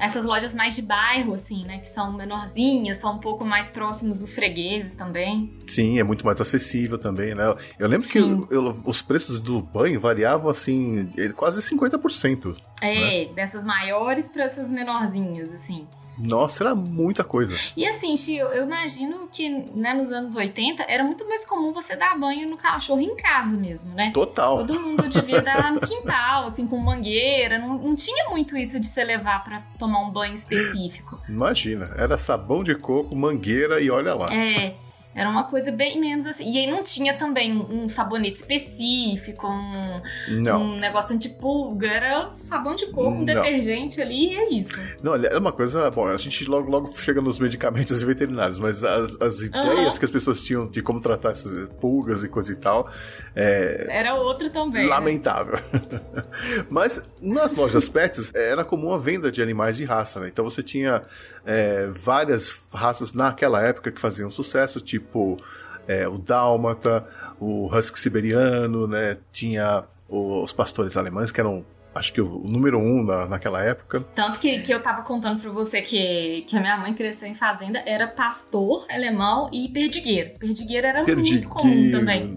[0.00, 1.78] Essas lojas mais de bairro, assim, né?
[1.78, 5.52] Que são menorzinhas, são um pouco mais próximos dos fregueses também.
[5.66, 7.52] Sim, é muito mais acessível também, né?
[7.78, 8.42] Eu lembro Sim.
[8.46, 12.56] que eu, os preços do banho variavam, assim, quase 50%.
[12.80, 13.34] É, né?
[13.34, 15.84] dessas maiores para essas menorzinhas, assim.
[16.18, 17.54] Nossa, era muita coisa.
[17.76, 21.96] E assim, eu, eu imagino que né, nos anos 80 era muito mais comum você
[21.96, 24.10] dar banho no cachorro em casa mesmo, né?
[24.12, 24.58] Total.
[24.58, 27.58] Todo mundo devia dar no quintal, assim, com mangueira.
[27.58, 31.20] Não, não tinha muito isso de você levar para tomar um banho específico.
[31.28, 34.26] Imagina, era sabão de coco, mangueira e olha lá.
[34.32, 34.74] É.
[35.14, 36.48] Era uma coisa bem menos assim.
[36.48, 40.00] E aí não tinha também um sabonete específico, um,
[40.54, 41.88] um negócio antipulga.
[41.88, 44.78] Era sabão de coco, um detergente ali e é isso.
[45.02, 45.90] Não, é uma coisa.
[45.90, 49.98] Bom, a gente logo, logo chega nos medicamentos veterinários, mas as, as ideias uhum.
[49.98, 52.88] que as pessoas tinham de como tratar essas pulgas e coisa e tal.
[53.34, 54.84] É, era outra também.
[54.84, 54.88] Né?
[54.88, 55.54] Lamentável.
[55.54, 56.00] Né?
[56.70, 60.28] mas nas lojas pets era comum a venda de animais de raça, né?
[60.28, 61.02] Então você tinha
[61.44, 64.97] é, várias raças naquela época que faziam sucesso, tipo
[65.86, 67.08] é, o dálmata,
[67.40, 69.18] o husky siberiano, né?
[69.32, 74.00] Tinha os pastores alemães que eram acho que o número um na, naquela época.
[74.14, 77.34] Tanto que, que eu tava contando pra você que, que a minha mãe cresceu em
[77.34, 80.38] fazenda, era pastor alemão e perdigueiro.
[80.38, 82.34] Perdigueiro era perdigueiro, muito comum também.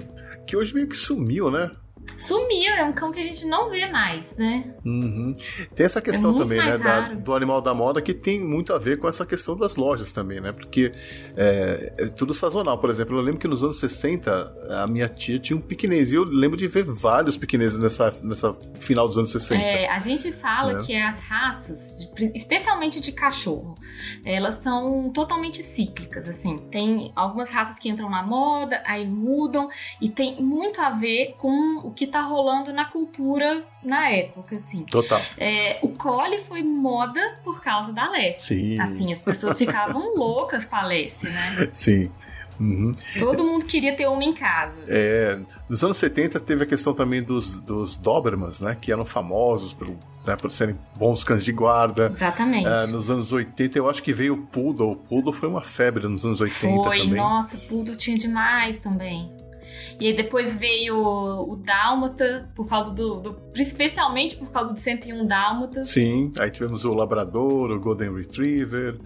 [0.48, 1.70] Que hoje meio que sumiu, né?
[2.18, 4.74] Sumiu, é um cão que a gente não vê mais, né?
[4.86, 5.34] Uhum.
[5.76, 8.78] Tem essa questão é também, né, da, do animal da moda que tem muito a
[8.78, 10.52] ver com essa questão das lojas também, né?
[10.52, 10.94] Porque
[11.36, 12.78] é, é, tudo sazonal.
[12.78, 14.32] Por exemplo, eu lembro que nos anos 60
[14.70, 18.54] a minha tia tinha um piquenês e eu lembro de ver vários piqueneses nessa, nessa
[18.80, 19.62] final dos anos 60.
[19.62, 20.80] É, a gente fala né?
[20.86, 23.76] que as raças, especialmente de cachorro,
[24.26, 26.58] elas são totalmente cíclicas, assim.
[26.58, 31.80] Tem algumas raças que entram na moda, aí mudam e tem muito a ver com
[31.84, 34.84] o que tá rolando na cultura na época, assim.
[34.84, 35.22] Total.
[35.38, 38.42] É, o Collie foi moda por causa da Lessie.
[38.42, 38.80] Sim.
[38.80, 41.70] Assim, as pessoas ficavam loucas com a Lessie, né?
[41.72, 42.12] Sim.
[42.62, 42.92] Uhum.
[43.18, 44.74] Todo mundo queria ter uma em casa.
[44.88, 48.78] É, nos anos 70 teve a questão também dos, dos Dobermans, né?
[48.80, 52.06] Que eram famosos por, né, por serem bons cães de guarda.
[52.06, 52.68] Exatamente.
[52.68, 54.92] É, nos anos 80 eu acho que veio o Poodle.
[54.92, 57.16] O Poodle foi uma febre nos anos 80 foi, também.
[57.16, 59.32] nossa, o Poodle tinha demais também.
[60.00, 65.26] E aí depois veio o, Dálmata, por causa do, do, Especialmente por causa do 101
[65.26, 65.90] Dálmatas.
[65.90, 69.00] Sim, aí tivemos o Labrador, o Golden Retriever.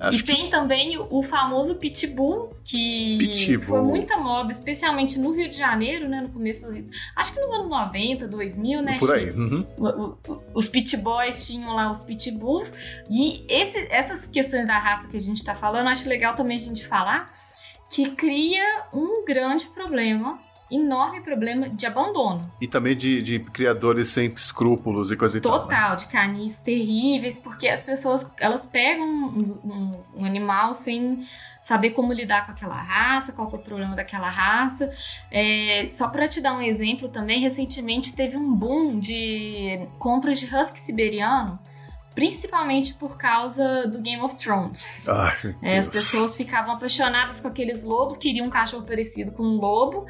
[0.00, 0.50] Acho e tem que...
[0.50, 3.62] também o famoso Pitbull, que Pitbull.
[3.62, 6.20] foi muita moda, especialmente no Rio de Janeiro, né?
[6.20, 6.84] No começo do...
[7.14, 8.98] Acho que nos anos 90, 2000, né?
[8.98, 9.30] Por aí.
[9.30, 9.66] Uhum.
[10.52, 12.74] Os Pitboys tinham lá os Pitbulls.
[13.08, 16.60] E esse, essas questões da raça que a gente tá falando, acho legal também a
[16.60, 17.26] gente falar
[17.94, 20.36] que cria um grande problema
[20.68, 22.40] enorme problema de abandono.
[22.60, 25.90] E também de, de criadores sem escrúpulos e coisa e Total, tal.
[25.90, 25.96] Né?
[25.96, 31.24] de canis terríveis, porque as pessoas elas pegam um, um, um, animal sem
[31.60, 34.90] saber como lidar com aquela raça, qual é o problema daquela raça.
[35.30, 40.46] É, só para te dar um exemplo também, recentemente teve um boom de compras de
[40.46, 41.60] husky siberiano
[42.14, 45.08] principalmente por causa do Game of Thrones.
[45.08, 49.56] Ai, é, as pessoas ficavam apaixonadas com aqueles lobos, queriam um cachorro parecido com um
[49.56, 50.06] lobo,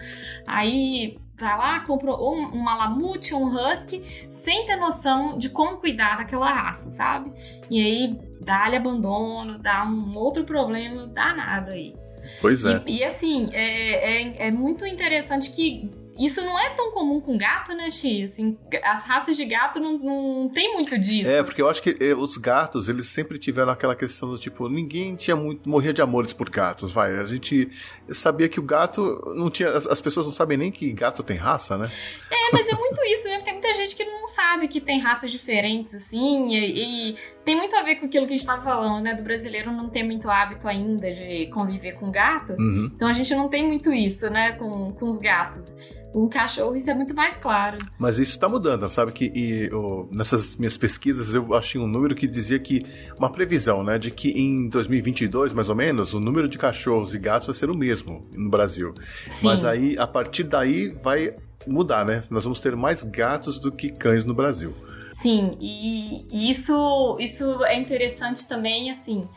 [0.46, 6.18] aí vai lá, comprou um, um malamute, um husky, sem ter noção de como cuidar
[6.18, 7.32] daquela raça, sabe?
[7.70, 11.94] E aí dá-lhe abandono, dá um outro problema danado aí.
[12.40, 12.82] Pois é.
[12.86, 17.36] E, e assim, é, é, é muito interessante que isso não é tão comum com
[17.36, 18.30] gato, né, Xi?
[18.32, 21.28] Assim, as raças de gato não, não tem muito disso.
[21.28, 24.68] É, porque eu acho que eh, os gatos, eles sempre tiveram aquela questão do tipo,
[24.68, 27.18] ninguém tinha muito, morria de amores por gatos, vai.
[27.18, 27.70] A gente
[28.10, 31.36] sabia que o gato não tinha, as, as pessoas não sabem nem que gato tem
[31.36, 31.90] raça, né?
[32.30, 33.40] É, mas é muito isso, né?
[33.40, 37.74] Tem muita gente que não sabe que tem raças diferentes, assim, e, e tem muito
[37.74, 39.14] a ver com aquilo que a gente estava falando, né?
[39.14, 42.52] Do brasileiro não ter muito hábito ainda de conviver com gato.
[42.52, 42.90] Uhum.
[42.94, 45.74] Então a gente não tem muito isso, né, com, com os gatos
[46.14, 47.76] um cachorro isso é muito mais claro.
[47.98, 49.68] Mas isso está mudando, sabe que e,
[50.14, 52.82] nessas minhas pesquisas eu achei um número que dizia que
[53.18, 57.18] uma previsão, né, de que em 2022 mais ou menos o número de cachorros e
[57.18, 58.94] gatos vai ser o mesmo no Brasil.
[59.28, 59.44] Sim.
[59.46, 61.34] Mas aí a partir daí vai
[61.66, 62.24] mudar, né?
[62.30, 64.74] Nós vamos ter mais gatos do que cães no Brasil.
[65.20, 69.28] Sim, e, e isso isso é interessante também, assim.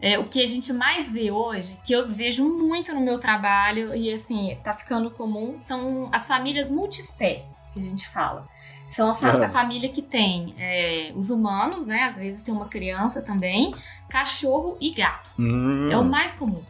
[0.00, 3.94] É, o que a gente mais vê hoje, que eu vejo muito no meu trabalho
[3.94, 8.46] e assim, tá ficando comum, são as famílias multiespécies que a gente fala.
[8.90, 12.02] São a, fa a família que tem é, os humanos, né?
[12.02, 13.74] Às vezes tem uma criança também,
[14.08, 15.30] cachorro e gato.
[15.38, 15.90] Hum.
[15.90, 16.62] É o mais comum.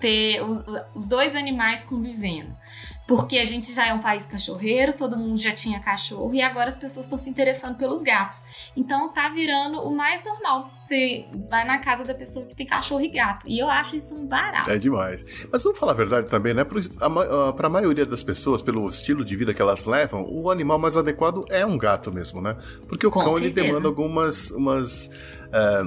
[0.00, 2.54] Ter os, os dois animais convivendo
[3.08, 6.68] porque a gente já é um país cachorreiro, todo mundo já tinha cachorro e agora
[6.68, 8.44] as pessoas estão se interessando pelos gatos.
[8.76, 10.70] Então tá virando o mais normal.
[10.82, 13.48] Você vai na casa da pessoa que tem cachorro e gato.
[13.48, 14.70] E eu acho isso um barato.
[14.70, 15.24] É demais.
[15.50, 16.64] Mas vamos falar a verdade também, né?
[16.64, 20.94] Para a maioria das pessoas, pelo estilo de vida que elas levam, o animal mais
[20.94, 22.58] adequado é um gato mesmo, né?
[22.86, 23.46] Porque o Com cão certeza.
[23.46, 25.08] ele demanda algumas umas
[25.50, 25.82] é,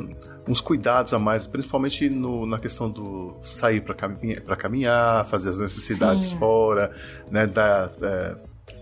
[0.48, 5.60] uns cuidados a mais, principalmente no, na questão do sair para caminhar, caminhar, fazer as
[5.60, 6.38] necessidades Sim.
[6.38, 6.92] fora,
[7.30, 8.36] né, dar é,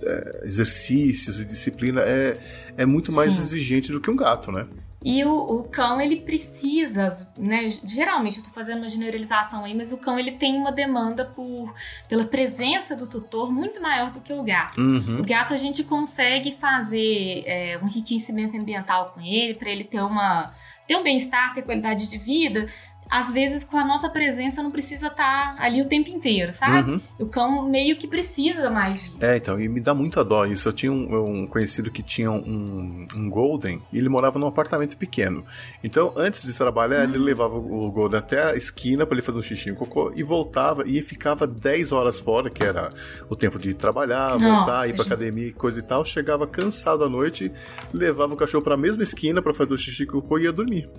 [0.04, 2.38] é, exercícios e disciplina, é,
[2.78, 3.42] é muito mais Sim.
[3.42, 4.68] exigente do que um gato, né?
[5.04, 7.70] E o, o, cão, ele precisa, né?
[7.86, 11.74] Geralmente, eu tô fazendo uma generalização aí, mas o cão, ele tem uma demanda por,
[12.10, 14.82] pela presença do tutor muito maior do que o gato.
[14.82, 15.22] Uhum.
[15.22, 20.02] O gato, a gente consegue fazer é, um enriquecimento ambiental com ele, para ele ter
[20.02, 20.54] uma
[20.90, 22.68] ter um bem-estar, ter qualidade de vida,
[23.10, 26.92] às vezes com a nossa presença não precisa estar tá ali o tempo inteiro, sabe?
[26.92, 27.02] Uhum.
[27.18, 29.18] O cão meio que precisa mais disso.
[29.20, 30.70] É, então, e me dá muita dó isso.
[30.70, 34.96] Eu tinha um, um conhecido que tinha um, um, Golden e ele morava num apartamento
[34.96, 35.44] pequeno.
[35.84, 37.16] Então, antes de trabalhar, uhum.
[37.16, 40.12] ele levava o Golden até a esquina para ele fazer um xixi e um cocô
[40.16, 42.94] e voltava e ficava 10 horas fora, que era
[43.28, 45.14] o tempo de trabalhar, voltar, Nossa, ir pra gente.
[45.14, 46.06] academia e coisa e tal.
[46.06, 47.52] Chegava cansado à noite,
[47.92, 50.52] levava o cachorro para a mesma esquina para fazer o xixi e cocô e ia
[50.52, 50.90] dormir.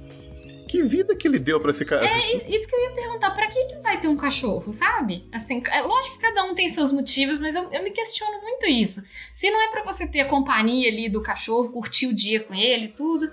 [0.70, 2.06] Que vida que ele deu para esse cara?
[2.06, 3.33] É, isso que eu ia perguntar.
[3.33, 5.24] Pra que, que vai ter um cachorro, sabe?
[5.33, 8.66] Assim, é, lógico que cada um tem seus motivos, mas eu, eu me questiono muito
[8.66, 9.02] isso.
[9.33, 12.54] Se não é para você ter a companhia ali do cachorro, curtir o dia com
[12.54, 13.28] ele e tudo,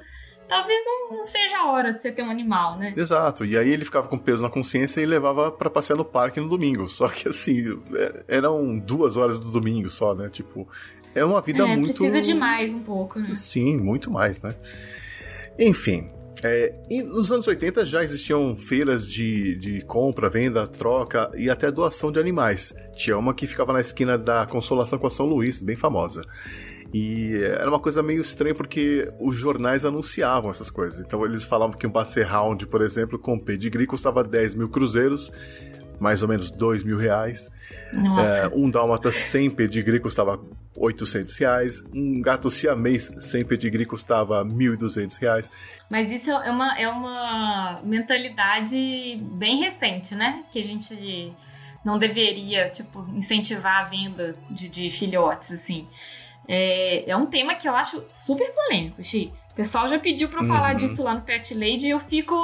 [0.50, 2.92] talvez não, seja a hora de você ter um animal, né?
[2.98, 3.46] Exato.
[3.46, 6.50] E aí ele ficava com peso na consciência e levava para passear no parque no
[6.50, 6.90] domingo.
[6.90, 10.28] Só que assim, é, eram duas horas do domingo só, né?
[10.28, 10.68] Tipo,
[11.14, 11.94] é uma vida é, muito.
[11.94, 13.36] Precisa de mais um pouco, né?
[13.36, 14.56] Sim, muito mais, né?
[15.60, 16.10] Enfim,
[16.44, 16.74] é,
[17.04, 22.20] nos anos 80 já existiam feiras de, de compra, venda, troca e até doação de
[22.20, 22.76] animais.
[22.96, 26.22] Tinha uma que ficava na esquina da Consolação com a São Luís, bem famosa.
[26.94, 31.00] E era uma coisa meio estranha porque os jornais anunciavam essas coisas.
[31.00, 35.32] Então eles falavam que um Basset Hound, por exemplo, com pedigree custava 10 mil cruzeiros
[36.00, 37.50] mais ou menos dois mil reais.
[37.94, 40.40] É, um dálmata sem pedigree custava
[40.76, 41.84] 800 reais.
[41.94, 45.52] Um gato siamês sem pedigree custava 1.200 reais.
[45.90, 50.44] Mas isso é uma, é uma mentalidade bem recente, né?
[50.52, 51.34] Que a gente
[51.84, 55.88] não deveria, tipo, incentivar a venda de, de filhotes, assim.
[56.48, 60.44] É, é um tema que eu acho super polêmico, Xi pessoal já pediu pra eu
[60.44, 60.54] uhum.
[60.54, 62.36] falar disso lá no Pet Lady e eu fico,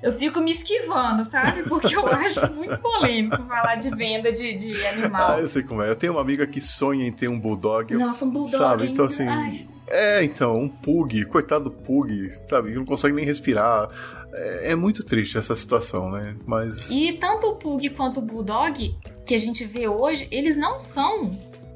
[0.00, 1.64] eu fico me esquivando, sabe?
[1.68, 5.32] Porque eu acho muito polêmico falar de venda de, de animal.
[5.32, 5.90] Ah, eu sei como é.
[5.90, 7.92] Eu tenho uma amiga que sonha em ter um bulldog.
[7.94, 8.56] Nossa, um bulldog.
[8.56, 8.86] Sabe?
[8.86, 9.26] Então, assim.
[9.26, 9.66] Ai.
[9.88, 12.72] É, então, um pug, coitado do pug, sabe?
[12.74, 13.88] Não consegue nem respirar.
[14.32, 16.36] É, é, muito triste essa situação, né?
[16.46, 16.88] Mas.
[16.90, 18.96] E tanto o pug quanto o bulldog
[19.26, 21.30] que a gente vê hoje, eles não são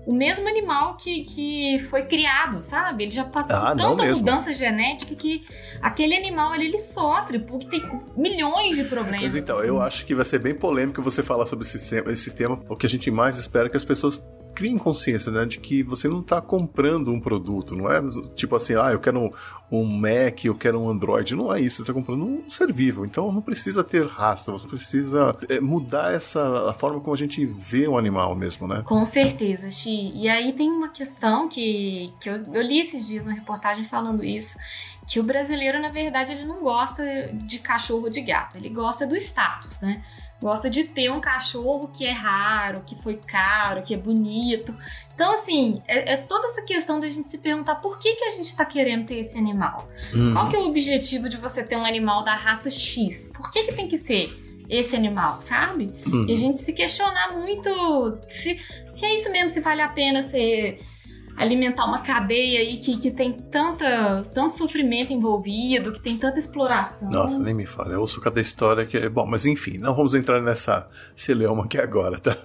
[0.07, 3.05] o mesmo animal que, que foi criado, sabe?
[3.05, 5.45] Ele já passou ah, por tanta mudança genética que
[5.83, 7.83] aquele animal ali, ele sofre, porque tem
[8.17, 9.23] milhões de problemas.
[9.23, 9.67] Mas então, assim.
[9.67, 12.61] eu acho que vai ser bem polêmico você falar sobre esse, esse tema.
[12.69, 14.23] O que a gente mais espera é que as pessoas
[14.57, 18.01] criem consciência, né, de que você não está comprando um produto, não é
[18.35, 19.31] tipo assim, ah, eu quero um,
[19.71, 23.05] um Mac, eu quero um Android, não é isso, você está comprando um ser vivo,
[23.05, 27.45] então não precisa ter raça, você precisa é, mudar essa a forma como a gente
[27.45, 28.83] vê o animal mesmo, né?
[28.87, 30.11] Com certeza, Xi.
[30.15, 34.25] E aí tem uma questão que, que eu, eu li esses dias uma reportagem falando
[34.25, 34.57] isso,
[35.07, 39.15] que o brasileiro, na verdade, ele não gosta de cachorro de gato, ele gosta do
[39.17, 40.03] status, né?
[40.41, 44.75] Gosta de ter um cachorro que é raro, que foi caro, que é bonito.
[45.15, 48.31] Então, assim, é, é toda essa questão da gente se perguntar por que, que a
[48.31, 49.89] gente está querendo ter esse animal.
[50.15, 50.35] Uhum.
[50.35, 53.31] Qual que é o objetivo de você ter um animal da raça X?
[53.35, 54.31] Por que, que tem que ser
[54.69, 55.89] esse animal, sabe?
[56.07, 56.27] Uhum.
[56.29, 58.59] E a gente se questionar muito se,
[58.91, 60.81] se é isso mesmo, se vale a pena ser
[61.37, 67.11] alimentar uma cadeia aí que, que tem tanta, tanto sofrimento envolvido, que tem tanta exploração.
[67.11, 67.93] Nossa, nem me fala.
[67.93, 69.09] Eu ouço cada história que é.
[69.09, 72.37] Bom, mas enfim, não vamos entrar nessa celeuma aqui agora, tá?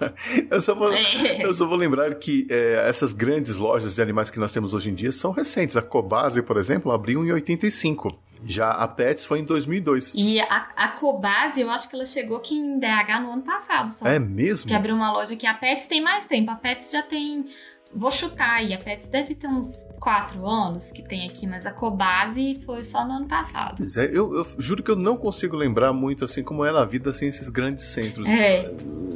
[0.50, 1.46] Eu só vou, é.
[1.46, 4.90] eu só vou lembrar que é, essas grandes lojas de animais que nós temos hoje
[4.90, 5.78] em dia são recentes.
[5.78, 8.18] A Cobase, por exemplo, abriu em 85.
[8.44, 10.14] Já a Pets foi em 2002.
[10.16, 13.92] E a, a Cobase, eu acho que ela chegou aqui em BH no ano passado.
[13.92, 14.08] Só.
[14.08, 14.68] É mesmo?
[14.68, 15.46] Que abriu uma loja aqui.
[15.46, 16.50] A Pets tem mais tempo.
[16.50, 17.46] A Pets já tem
[17.94, 21.72] Vou chutar aí, a Pets deve ter uns 4 anos que tem aqui, mas a
[21.72, 23.84] Cobase foi só no ano passado.
[23.98, 27.12] É, eu, eu, juro que eu não consigo lembrar muito assim como era a vida
[27.12, 28.28] sem esses grandes centros.
[28.28, 28.64] É.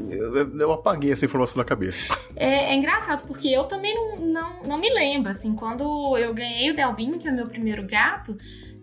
[0.09, 2.05] Eu, eu apaguei essa informação na cabeça.
[2.35, 6.71] É, é, engraçado, porque eu também não, não, não me lembro, assim, quando eu ganhei
[6.71, 8.35] o Delvin, que é o meu primeiro gato,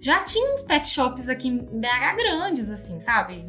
[0.02, 3.44] já tinha uns pet shops aqui em BH grandes, assim, sabe?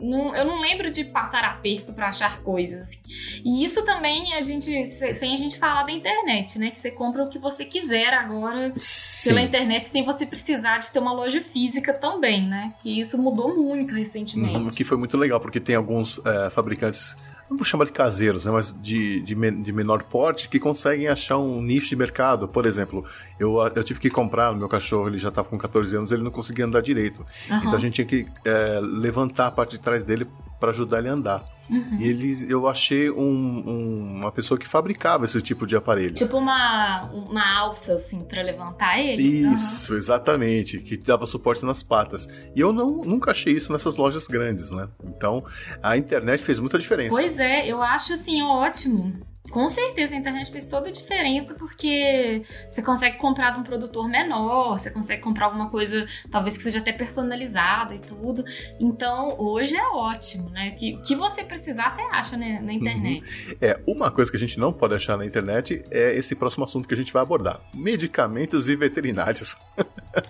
[0.00, 2.88] Não, eu não lembro de passar aperto para achar coisas.
[2.88, 2.98] Assim.
[3.44, 6.70] E isso também a gente, sem a gente falar da internet, né?
[6.70, 9.28] Que você compra o que você quiser agora Sim.
[9.28, 12.72] pela internet sem você precisar de ter uma loja física também, né?
[12.80, 14.56] Que isso mudou muito recentemente.
[14.56, 17.14] Uhum, que foi muito legal, porque tem alguns é, fabricantes
[17.50, 21.36] não vou chamar de caseiros, né, mas de, de, de, menor porte, que conseguem achar
[21.36, 22.46] um nicho de mercado.
[22.46, 23.04] Por exemplo,
[23.40, 26.22] eu, eu tive que comprar o meu cachorro, ele já estava com 14 anos, ele
[26.22, 27.26] não conseguia andar direito.
[27.50, 27.58] Uhum.
[27.58, 30.26] Então a gente tinha que é, levantar a parte de trás dele
[30.60, 31.44] para ajudar ele a andar.
[31.70, 31.98] Uhum.
[32.00, 36.14] E eles, eu achei um, um, uma pessoa que fabricava esse tipo de aparelho.
[36.14, 39.22] Tipo uma, uma alça, assim, para levantar ele?
[39.22, 39.98] Isso, uhum.
[39.98, 40.78] exatamente.
[40.80, 42.28] Que dava suporte nas patas.
[42.54, 44.88] E eu não, nunca achei isso nessas lojas grandes, né?
[45.04, 45.44] Então,
[45.82, 47.10] a internet fez muita diferença.
[47.10, 49.20] Pois é, eu acho, assim, ótimo.
[49.50, 54.08] Com certeza a internet fez toda a diferença porque você consegue comprar de um produtor
[54.08, 58.44] menor, você consegue comprar alguma coisa talvez que seja até personalizada e tudo.
[58.78, 60.70] Então hoje é ótimo, né?
[60.72, 63.48] Que que você precisar você acha né, na internet.
[63.48, 63.56] Uhum.
[63.60, 66.86] É uma coisa que a gente não pode achar na internet é esse próximo assunto
[66.86, 69.56] que a gente vai abordar: medicamentos e veterinários.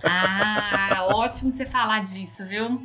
[0.03, 2.81] Ah, ótimo você falar disso, viu?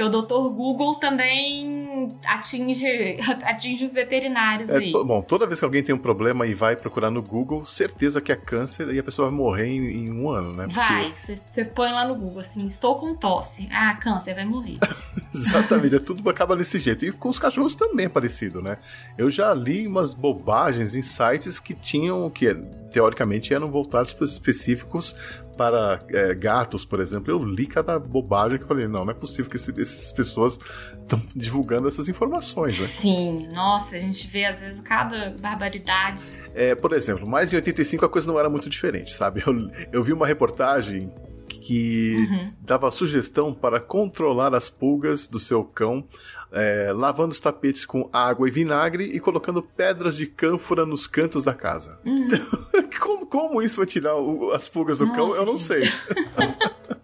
[0.00, 0.48] Que o Dr.
[0.54, 4.92] Google também atinge, atinge os veterinários é, aí.
[4.92, 8.32] Bom, toda vez que alguém tem um problema e vai procurar no Google, certeza que
[8.32, 10.64] é câncer e a pessoa vai morrer em, em um ano, né?
[10.64, 10.80] Porque...
[10.80, 11.14] Vai,
[11.52, 13.68] você põe lá no Google assim, estou com tosse.
[13.70, 14.78] Ah, câncer, vai morrer.
[15.34, 17.04] Exatamente, é tudo acaba desse jeito.
[17.04, 18.78] E com os cachorros também é parecido, né?
[19.18, 22.54] Eu já li umas bobagens em sites que tinham, que
[22.90, 25.14] teoricamente eram voltados específicos
[25.60, 29.14] para é, gatos, por exemplo, eu li cada bobagem que eu falei, não, não é
[29.14, 30.58] possível que esse, essas pessoas
[31.02, 32.88] estão divulgando essas informações, né?
[32.88, 36.32] Sim, nossa, a gente vê às vezes cada barbaridade.
[36.54, 39.42] É, por exemplo, mais em 85 a coisa não era muito diferente, sabe?
[39.46, 41.12] Eu, eu vi uma reportagem
[41.48, 42.52] que uhum.
[42.60, 46.06] dava sugestão para controlar as pulgas do seu cão
[46.52, 51.44] é, lavando os tapetes com água e vinagre e colocando pedras de cânfora nos cantos
[51.44, 51.98] da casa.
[52.04, 52.28] Uhum.
[53.00, 55.84] como, como, isso vai tirar o, as pulgas do Nossa, cão, eu não sei.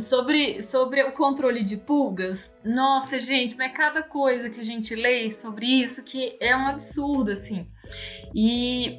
[0.00, 5.30] sobre, sobre o controle de pulgas, nossa, gente, mas cada coisa que a gente lê
[5.30, 7.66] sobre isso que é um absurdo, assim.
[8.34, 8.98] E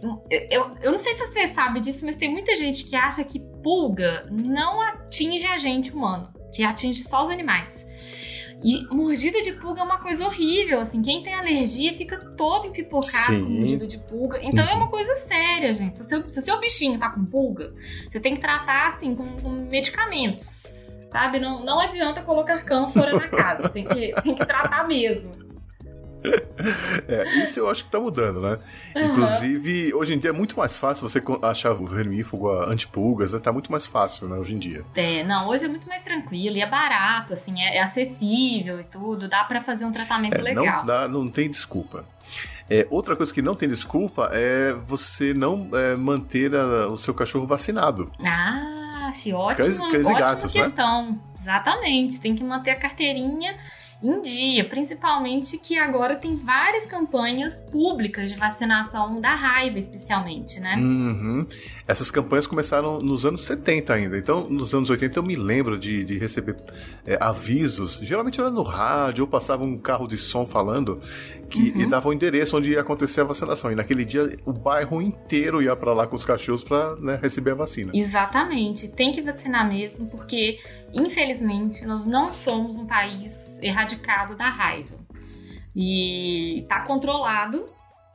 [0.50, 3.39] eu, eu não sei se você sabe disso, mas tem muita gente que acha que
[3.64, 7.86] pulga não atinge a gente humano, que atinge só os animais.
[8.64, 11.02] E mordida de pulga é uma coisa horrível, assim.
[11.02, 13.43] Quem tem alergia fica todo empipocado Sim.
[13.43, 14.39] com mordida de pulga.
[14.43, 16.00] Então é uma coisa séria, gente.
[16.00, 17.74] Se o, seu, se o seu bichinho tá com pulga,
[18.12, 20.64] você tem que tratar, assim, com, com medicamentos.
[21.12, 21.39] Sabe?
[21.39, 23.70] Não, não adianta colocar cânfora na casa.
[23.70, 25.49] Tem que, tem que tratar mesmo.
[27.07, 28.60] É, isso eu acho que tá mudando, né?
[28.95, 29.05] Uhum.
[29.05, 33.39] Inclusive, hoje em dia é muito mais fácil você achar o vermífugo antipulgas, né?
[33.39, 34.84] Tá muito mais fácil, né, hoje em dia.
[34.95, 38.84] É, não, hoje é muito mais tranquilo e é barato, assim, é, é acessível e
[38.84, 40.66] tudo, dá para fazer um tratamento é, legal.
[40.66, 42.03] Não, dá, não tem desculpa.
[42.70, 47.14] É, outra coisa que não tem desculpa é você não é, manter a, o seu
[47.14, 48.12] cachorro vacinado.
[48.24, 48.80] Ah,
[49.55, 50.64] cães, cães ótima gatos, né?
[50.64, 51.12] questão.
[51.12, 51.20] Né?
[51.38, 53.57] Exatamente, tem que manter a carteirinha
[54.02, 60.76] em dia, principalmente que agora tem várias campanhas públicas de vacinação da raiva, especialmente, né?
[60.78, 61.45] Uhum.
[61.86, 64.18] Essas campanhas começaram nos anos 70 ainda.
[64.18, 66.56] Então, nos anos 80 eu me lembro de, de receber
[67.06, 71.02] é, avisos, geralmente era no rádio ou passava um carro de som falando
[71.50, 71.82] que uhum.
[71.82, 73.70] e dava o endereço onde ia acontecer a vacinação.
[73.70, 77.52] E naquele dia o bairro inteiro ia para lá com os cachorros para né, receber
[77.52, 77.91] a vacina.
[77.93, 78.88] Exatamente.
[78.88, 80.58] Tem que vacinar mesmo, porque
[80.93, 83.89] infelizmente nós não somos um país erradicado
[84.36, 84.98] da raiva.
[85.76, 87.66] E está controlado,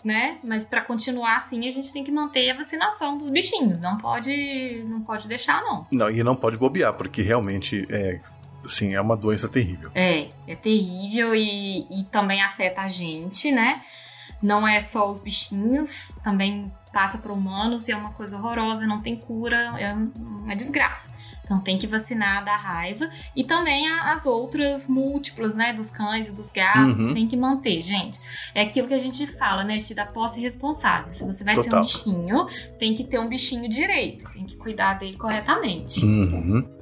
[0.05, 0.39] né?
[0.45, 3.81] Mas para continuar assim, a gente tem que manter a vacinação dos bichinhos.
[3.81, 5.87] Não pode, não pode deixar não.
[5.91, 8.21] Não, e não pode bobear, porque realmente é,
[8.69, 9.91] Sim, é uma doença terrível.
[9.95, 13.83] É, é terrível e, e também afeta a gente, né?
[14.43, 19.01] Não é só os bichinhos, também passa para humanos e é uma coisa horrorosa, não
[19.01, 21.11] tem cura, é uma desgraça.
[21.45, 26.33] Então tem que vacinar da raiva e também as outras múltiplas, né, dos cães e
[26.33, 27.13] dos gatos, uhum.
[27.13, 28.19] tem que manter, gente.
[28.55, 31.13] É aquilo que a gente fala, né, de da posse responsável.
[31.13, 31.71] Se você vai Total.
[31.71, 32.47] ter um bichinho,
[32.79, 36.05] tem que ter um bichinho direito, tem que cuidar dele corretamente.
[36.05, 36.74] Uhum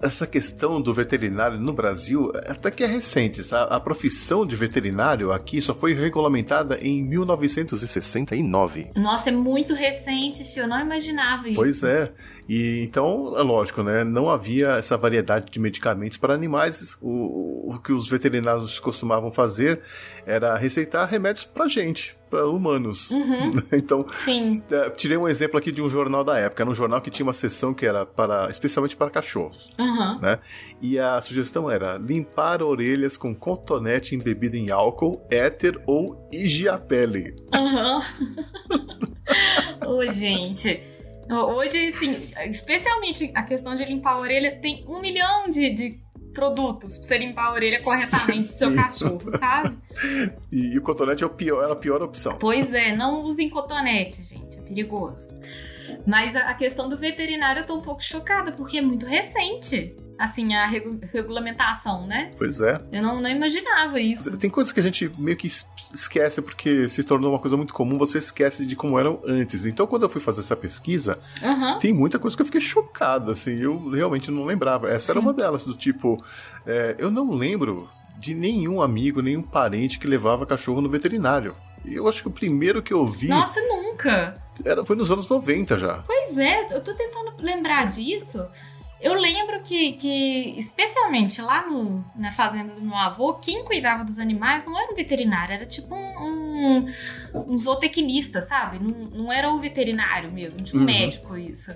[0.00, 3.44] essa questão do veterinário no Brasil até que é recente.
[3.44, 3.64] Tá?
[3.64, 8.90] A profissão de veterinário aqui só foi regulamentada em 1969.
[8.96, 11.56] Nossa, é muito recente, eu não imaginava isso.
[11.56, 12.10] Pois é.
[12.48, 14.04] E então, é lógico, né?
[14.04, 16.96] Não havia essa variedade de medicamentos para animais.
[17.00, 19.80] O, o que os veterinários costumavam fazer
[20.24, 23.10] era receitar remédios para gente, para humanos.
[23.10, 23.62] Uhum.
[23.72, 24.62] então, Sim.
[24.70, 26.62] É, tirei um exemplo aqui de um jornal da época.
[26.62, 30.18] Era um jornal que tinha uma seção que era para, especialmente para cachorros, uhum.
[30.20, 30.38] né?
[30.80, 37.34] E a sugestão era limpar orelhas com cotonete embebido em álcool, éter ou higiapele.
[37.52, 38.00] Aham.
[38.70, 38.86] Uhum.
[39.98, 40.82] Ô, gente.
[41.30, 46.00] Hoje, assim, especialmente a questão de limpar a orelha, tem um milhão de, de
[46.38, 49.76] produtos pra você limpar a orelha corretamente do seu cachorro, sabe?
[50.52, 52.36] E, e o cotonete é, o pior, é a pior opção.
[52.38, 55.34] Pois é, não usem cotonete, gente, é perigoso.
[56.06, 60.54] Mas a, questão do veterinário eu tô um pouco chocada, porque é muito recente, assim,
[60.54, 62.30] a regu- regulamentação, né?
[62.36, 62.78] Pois é.
[62.92, 64.36] Eu não, não imaginava isso.
[64.36, 67.72] Tem coisas que a gente meio que es- esquece porque se tornou uma coisa muito
[67.72, 69.64] comum, você esquece de como eram antes.
[69.64, 71.78] Então, quando eu fui fazer essa pesquisa, Aham.
[71.78, 74.88] tem muita coisa que eu fiquei chocado, assim, eu realmente não lembrava.
[74.90, 75.26] Essa era Sim.
[75.26, 76.22] uma delas, do tipo,
[76.66, 81.54] é, eu não lembro de nenhum amigo, nenhum parente que levava cachorro no veterinário.
[81.84, 84.34] Eu acho que o primeiro que eu vi Nossa, nunca!
[84.64, 86.02] era, foi nos anos 90 já.
[86.06, 88.44] Pois é, eu tô tentando lembrar disso.
[89.00, 94.18] Eu lembro que, que especialmente lá no, na fazenda do meu avô, quem cuidava dos
[94.18, 95.98] animais não era um veterinário, era tipo um,
[96.84, 96.86] um,
[97.46, 98.80] um zootecnista, sabe?
[98.80, 100.86] Não, não era um veterinário mesmo, tipo um Uhum.
[100.86, 101.72] médico isso.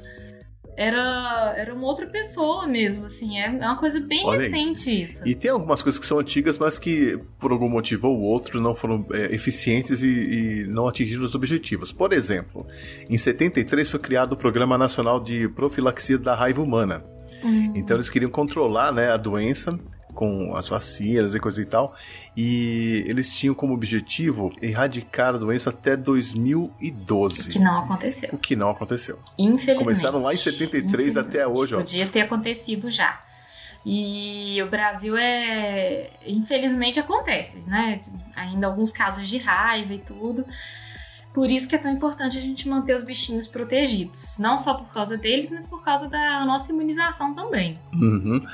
[0.76, 4.48] Era, era uma outra pessoa mesmo, assim, é uma coisa bem Olha aí.
[4.48, 5.26] recente isso.
[5.28, 8.74] E tem algumas coisas que são antigas, mas que por algum motivo ou outro não
[8.74, 11.92] foram é, eficientes e, e não atingiram os objetivos.
[11.92, 12.66] Por exemplo,
[13.08, 17.04] em 73 foi criado o Programa Nacional de Profilaxia da Raiva Humana.
[17.44, 17.72] Hum.
[17.74, 19.78] Então eles queriam controlar né, a doença
[20.14, 21.94] com as vacinas e coisa e tal.
[22.36, 27.48] E eles tinham como objetivo erradicar a doença até 2012.
[27.48, 28.30] Que não aconteceu.
[28.32, 29.18] O que não aconteceu.
[29.38, 29.78] Infelizmente.
[29.78, 31.78] Começaram lá em 73 até hoje, ó.
[31.78, 33.20] Podia ter acontecido já.
[33.84, 36.10] E o Brasil é.
[36.26, 37.98] Infelizmente acontece, né?
[38.36, 40.44] Ainda alguns casos de raiva e tudo.
[41.34, 44.38] Por isso que é tão importante a gente manter os bichinhos protegidos.
[44.38, 47.76] Não só por causa deles, mas por causa da nossa imunização também.
[47.92, 48.44] Uhum.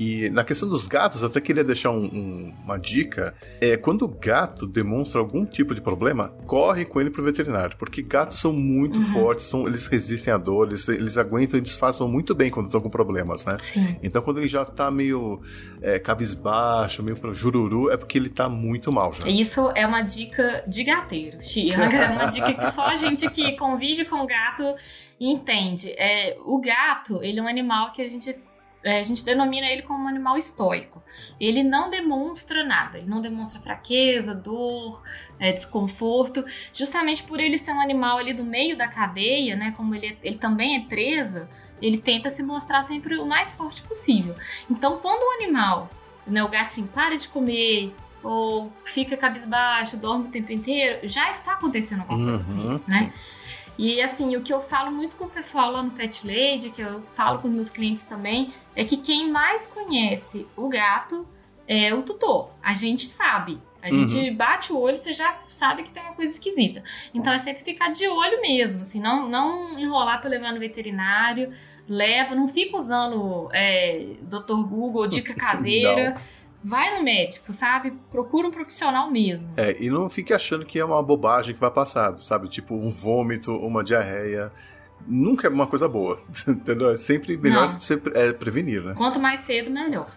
[0.00, 3.34] E na questão dos gatos, eu até queria deixar um- um- uma dica.
[3.60, 7.76] É, quando o gato demonstra algum tipo de problema, corre com ele pro veterinário.
[7.76, 9.06] Porque gatos são muito Uhum.
[9.12, 12.80] fortes, são- eles resistem à dor, eles, eles aguentam e disfarçam muito bem quando estão
[12.80, 13.58] com problemas, né?
[13.62, 13.96] Sim.
[14.02, 15.42] Então quando ele já tá meio
[15.82, 19.28] é, cabisbaixo, meio pro jururu, é porque ele tá muito mal já.
[19.28, 21.72] Isso é uma dica de gateiro, Chia.
[22.10, 24.62] É uma dica que só a gente que convive com o gato
[25.18, 25.90] entende.
[25.98, 28.34] É, o gato, ele é um animal que a gente,
[28.84, 31.02] a gente denomina ele como um animal estoico.
[31.38, 35.02] Ele não demonstra nada, ele não demonstra fraqueza, dor,
[35.38, 39.74] é, desconforto, justamente por ele ser um animal ali do meio da cadeia, né?
[39.76, 41.48] Como ele, é- ele também é presa,
[41.80, 44.34] ele tenta se mostrar sempre o mais forte possível.
[44.70, 45.90] Então, quando o animal,
[46.26, 51.52] né, o gatinho para de comer, ou fica cabisbaixo, dorme o tempo inteiro, já está
[51.54, 53.12] acontecendo alguma coisa com Uhum, ele, né?
[53.80, 56.82] E assim, o que eu falo muito com o pessoal lá no Pet Lady, que
[56.82, 61.26] eu falo com os meus clientes também, é que quem mais conhece o gato
[61.66, 62.50] é o tutor.
[62.62, 63.58] A gente sabe.
[63.82, 66.82] A gente bate o olho, você já sabe que tem uma coisa esquisita.
[67.14, 71.50] Então é sempre ficar de olho mesmo, assim, não, não enrolar pra levar no veterinário,
[71.88, 74.62] leva, não fica usando é, Dr.
[74.68, 76.20] Google, dica caseira.
[76.62, 77.92] Vai no médico, sabe?
[78.10, 79.52] Procura um profissional mesmo.
[79.56, 82.48] É, e não fique achando que é uma bobagem que vai passar, sabe?
[82.48, 84.52] Tipo um vômito, uma diarreia.
[85.06, 86.90] Nunca é uma coisa boa, entendeu?
[86.90, 87.80] É sempre melhor Não.
[87.80, 88.94] você é, prevenir, né?
[88.94, 90.10] Quanto mais cedo, melhor.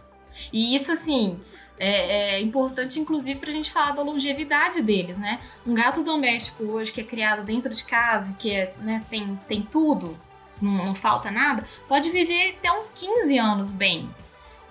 [0.51, 1.39] E isso, assim,
[1.79, 5.39] é, é importante, inclusive, pra gente falar da longevidade deles, né?
[5.65, 9.61] Um gato doméstico hoje que é criado dentro de casa, que é, né, tem, tem
[9.61, 10.17] tudo,
[10.61, 14.09] não, não falta nada, pode viver até uns 15 anos bem.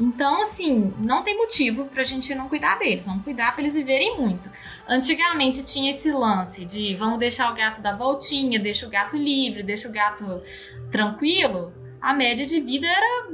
[0.00, 3.06] Então, assim, não tem motivo pra gente não cuidar deles.
[3.06, 4.50] Vamos cuidar pra eles viverem muito.
[4.88, 9.62] Antigamente tinha esse lance de vamos deixar o gato dar voltinha, deixa o gato livre,
[9.62, 10.42] deixa o gato
[10.90, 11.72] tranquilo.
[12.02, 13.30] A média de vida era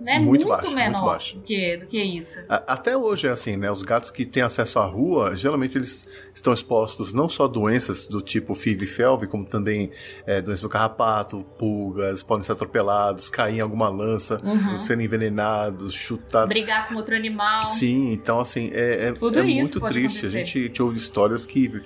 [0.00, 1.36] né, Muito muito, baixo, muito menor baixo.
[1.36, 2.38] Do, que, do que isso.
[2.48, 3.70] A- Até hoje é assim, né?
[3.70, 8.06] Os gatos que têm acesso à rua, geralmente eles estão expostos não só a doenças
[8.06, 9.90] do tipo FIV e FeLV, como também
[10.26, 14.78] é, doenças do carrapato, pulgas, podem ser atropelados, cair em alguma lança, Uhum.
[14.78, 16.48] serem envenenados, chutados.
[16.48, 17.66] Brigar com outro animal.
[17.66, 20.26] Sim, então assim, é, é, é muito triste.
[20.26, 20.30] A acontecer.
[20.30, 21.82] gente, a gente ouve histórias que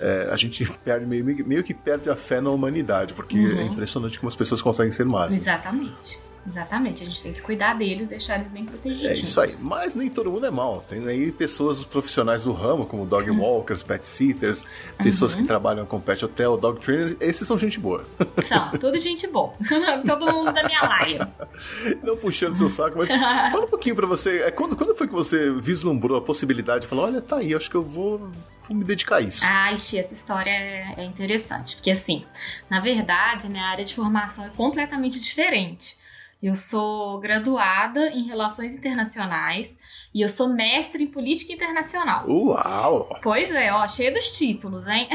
[0.00, 3.58] é, a gente perde meio, meio que perde a fé na humanidade, porque Uhum.
[3.58, 5.30] é impressionante como as pessoas conseguem ser más.
[5.30, 5.36] né?
[5.36, 6.18] Exatamente.
[6.46, 7.02] Exatamente.
[7.02, 9.20] A gente tem que cuidar deles, deixar eles bem É protegidos.
[9.22, 9.54] isso aí.
[9.60, 10.84] Mas nem todo mundo é mal.
[10.88, 14.64] Tem aí pessoas, os profissionais do ramo, como dog walkers, pet sitters,
[14.98, 15.42] pessoas Uhum.
[15.42, 17.16] que trabalham com pet hotel, dog trainers.
[17.20, 18.04] Esses são gente boa.
[18.44, 19.52] São, tudo gente boa.
[20.06, 21.28] Todo mundo da minha laia.
[22.02, 24.38] Não puxando seu saco, mas fala um pouquinho pra você.
[24.40, 26.86] É, quando, quando foi que você vislumbrou a possibilidade?
[26.86, 28.18] Falou, olha, tá aí, acho que eu vou,
[28.66, 29.42] vou me dedicar a isso.
[29.44, 32.24] Ai, Xi, essa história é, é interessante, porque assim,
[32.70, 35.98] na verdade, minha área de formação é completamente diferente.
[36.42, 39.78] Eu sou graduada em Relações Internacionais
[40.14, 42.26] e eu sou mestre em Política Internacional.
[42.26, 43.20] Uau!
[43.22, 45.06] Pois é, ó, cheio dos títulos, hein?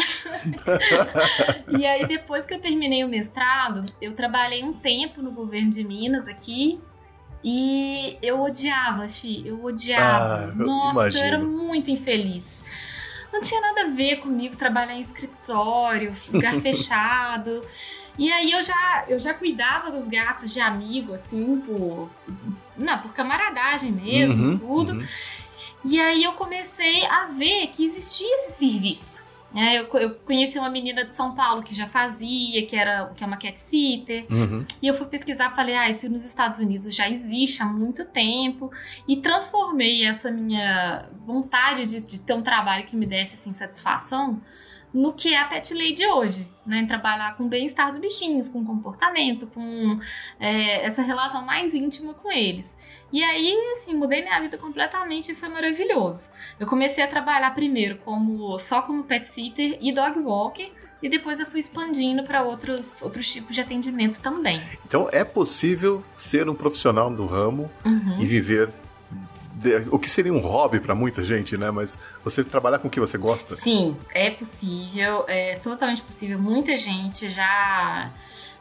[1.80, 5.84] e aí, depois que eu terminei o mestrado, eu trabalhei um tempo no governo de
[5.84, 6.80] Minas aqui.
[7.44, 10.46] E eu odiava, Xi, eu odiava.
[10.46, 11.24] Ah, eu Nossa, eu imagino.
[11.24, 12.64] era muito infeliz.
[13.34, 17.62] Não tinha nada a ver comigo trabalhar em escritório, lugar fechado.
[18.18, 22.10] E aí eu já, eu já cuidava dos gatos de amigo, assim, por.
[22.78, 24.94] Não, por camaradagem mesmo, Uhum, tudo.
[24.94, 25.06] uhum.
[25.86, 29.24] E aí eu comecei a ver que existia esse serviço.
[29.54, 29.78] né?
[29.80, 33.28] eu, eu conheci uma menina de São Paulo que já fazia, que era que é
[33.28, 34.26] uma cat sitter.
[34.30, 34.66] Uhum.
[34.82, 38.72] E eu fui pesquisar, falei, ah, isso nos Estados Unidos já existe há muito tempo.
[39.08, 44.42] E transformei essa minha vontade de, de ter um trabalho que me desse assim, satisfação
[44.96, 46.86] no que é a Pet Lady hoje, né?
[46.88, 50.00] Trabalhar com o bem-estar dos bichinhos, com comportamento, com
[50.40, 52.76] é, essa relação mais íntima com eles.
[53.12, 56.32] E aí, assim, mudei minha vida completamente e foi maravilhoso.
[56.60, 60.72] Eu comecei a trabalhar primeiro como só como pet sitter e dog walker,
[61.04, 64.62] e depois eu fui expandindo para outros, outros tipos de atendimentos também.
[64.88, 68.22] Então é possível ser um profissional do ramo Uhum.
[68.22, 68.70] e viver
[69.92, 71.72] o que seria um hobby para muita gente, né?
[71.72, 73.56] Mas você trabalhar com o que você gosta.
[73.56, 76.40] Sim, é possível, é totalmente possível.
[76.40, 78.12] Muita gente já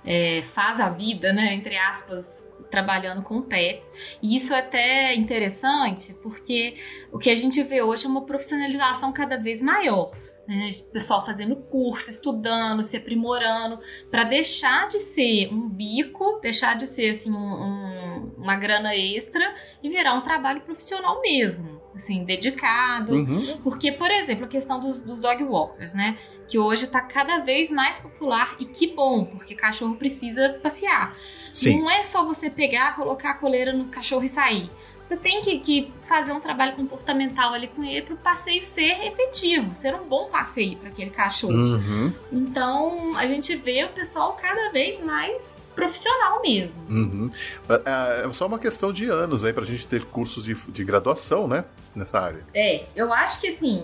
[0.05, 2.29] é, faz a vida, né, entre aspas,
[2.71, 4.19] trabalhando com pets.
[4.23, 6.77] E isso é até interessante, porque
[7.13, 10.13] o que a gente vê hoje é uma profissionalização cada vez maior.
[10.47, 10.71] Né?
[10.89, 13.79] O pessoal fazendo curso, estudando, se aprimorando,
[14.11, 19.55] para deixar de ser um bico, deixar de ser assim, um- um- uma grana extra
[19.83, 23.15] e virar um trabalho profissional mesmo, assim, dedicado.
[23.15, 23.59] Uhum.
[23.63, 26.19] Porque, por exemplo, a questão dos, dos dog walkers, né?
[26.47, 31.17] Que hoje tá cada vez mais popular e que bom, porque cachorro precisa passear.
[31.53, 31.81] Sim.
[31.81, 34.69] Não é só você pegar, colocar a coleira no cachorro e sair.
[35.07, 39.07] Você tem que, que fazer um trabalho comportamental ali com ele para o passeio ser
[39.07, 41.53] efetivo, ser um bom passeio para aquele cachorro.
[41.53, 42.13] Uhum.
[42.33, 46.83] Então, a gente vê o pessoal cada vez mais profissional mesmo.
[46.89, 47.31] Uhum.
[47.69, 51.47] É é só uma questão de anos aí pra gente ter cursos de, de graduação,
[51.47, 51.65] né?
[51.95, 52.43] Nessa área.
[52.55, 53.83] É, eu acho que assim,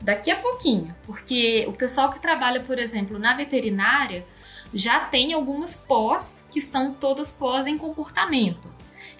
[0.00, 4.24] daqui a pouquinho, porque o pessoal que trabalha, por exemplo, na veterinária
[4.72, 8.68] já tem algumas pós que são todas pós em comportamento.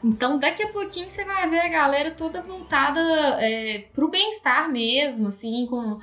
[0.03, 3.01] Então, daqui a pouquinho você vai ver a galera toda voltada
[3.41, 5.99] é, pro bem-estar mesmo, assim, com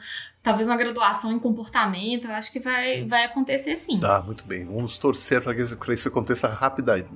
[0.46, 2.28] talvez uma graduação em comportamento.
[2.28, 4.00] Eu acho que vai, vai acontecer sim.
[4.00, 4.64] Tá, muito bem.
[4.64, 5.62] Vamos torcer para que
[5.94, 7.10] isso- aconteça rapidamente.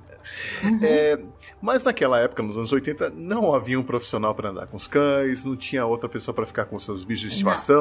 [0.64, 0.80] Uhum.
[0.84, 1.20] É,
[1.62, 5.46] mas naquela época, nos anos 80, não havia um profissional para andar com os cães,
[5.46, 7.80] não tinha outra pessoa para ficar com seus bichos de estimação.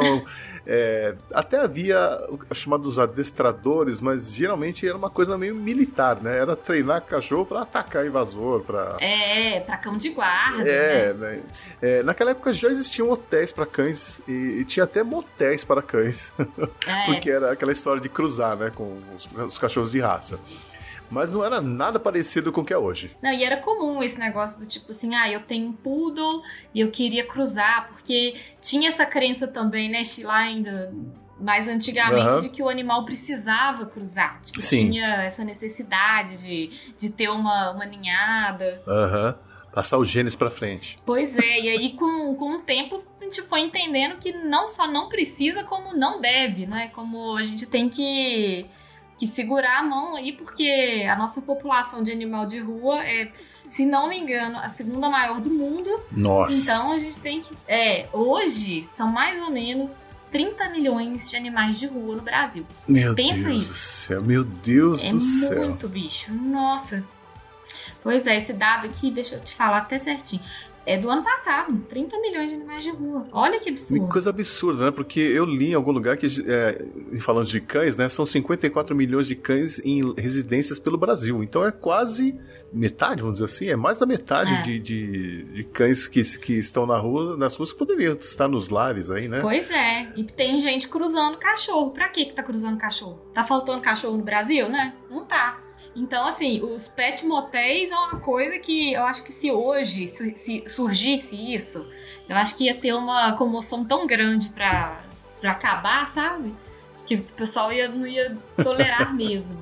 [0.66, 1.98] É, até havia
[2.50, 6.36] os chamados adestradores, mas geralmente era uma coisa meio militar, né?
[6.38, 10.70] Era treinar cachorro para atacar invasor, para É, pra cão de guarda, né?
[10.70, 11.40] É, né?
[11.80, 15.02] É, naquela época já existiam hotéis para cães e, e tinha até
[15.38, 16.32] motéis para cães,
[16.86, 20.38] É, porque era aquela história de cruzar, né, com os, os cachorros de raça.
[21.10, 23.16] Mas não era nada parecido com o que é hoje.
[23.22, 26.42] Não, e era comum esse negócio do tipo assim, ah, eu tenho um poodle
[26.74, 30.92] e eu queria cruzar, porque tinha essa crença também, né, lá ainda
[31.40, 32.40] mais antigamente, Aham.
[32.40, 34.90] de que o animal precisava cruzar, de que Sim.
[34.90, 38.82] tinha essa necessidade de, de ter uma, uma ninhada.
[38.86, 39.34] Aham.
[39.78, 40.98] Passar os genes pra frente.
[41.06, 44.88] Pois é, e aí com, com o tempo a gente foi entendendo que não só
[44.88, 46.90] não precisa, como não deve, né?
[46.92, 48.66] Como a gente tem que,
[49.16, 53.30] que segurar a mão aí, porque a nossa população de animal de rua é,
[53.68, 55.88] se não me engano, a segunda maior do mundo.
[56.10, 56.56] Nossa.
[56.56, 57.54] Então a gente tem que.
[57.68, 59.96] É, hoje são mais ou menos
[60.32, 62.66] 30 milhões de animais de rua no Brasil.
[62.88, 63.68] Meu pensa Deus isso.
[63.72, 64.22] do céu.
[64.24, 65.66] Meu Deus É do céu.
[65.68, 66.32] muito bicho.
[66.32, 67.04] Nossa.
[68.02, 70.42] Pois é, esse dado aqui, deixa eu te falar até certinho.
[70.86, 73.22] É do ano passado, 30 milhões de animais de rua.
[73.32, 74.08] Olha que Que absurdo.
[74.08, 74.90] coisa absurda, né?
[74.90, 76.82] Porque eu li em algum lugar que, é,
[77.20, 78.08] falando de cães, né?
[78.08, 81.42] São 54 milhões de cães em residências pelo Brasil.
[81.42, 82.34] Então é quase
[82.72, 84.62] metade, vamos dizer assim, é mais da metade É.
[84.62, 88.70] de, de, de cães que, que estão na rua, nas ruas que poderiam estar nos
[88.70, 89.40] lares aí, né?
[89.42, 91.90] Pois é, e tem gente cruzando cachorro.
[91.90, 93.20] Pra que que tá cruzando cachorro?
[93.34, 94.94] Tá faltando cachorro no Brasil, né?
[95.10, 95.58] Não tá.
[95.98, 100.34] Então, assim, os pet motéis é uma coisa que eu acho que se hoje se,
[100.38, 101.84] se surgisse isso,
[102.28, 105.00] eu acho que ia ter uma comoção tão grande pra,
[105.40, 106.54] pra acabar, sabe?
[106.94, 109.58] Acho que o pessoal ia, não ia tolerar mesmo.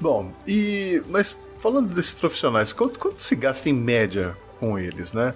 [0.00, 5.34] Bom, e mas falando desses profissionais, quanto, quanto se gasta em média com eles, né?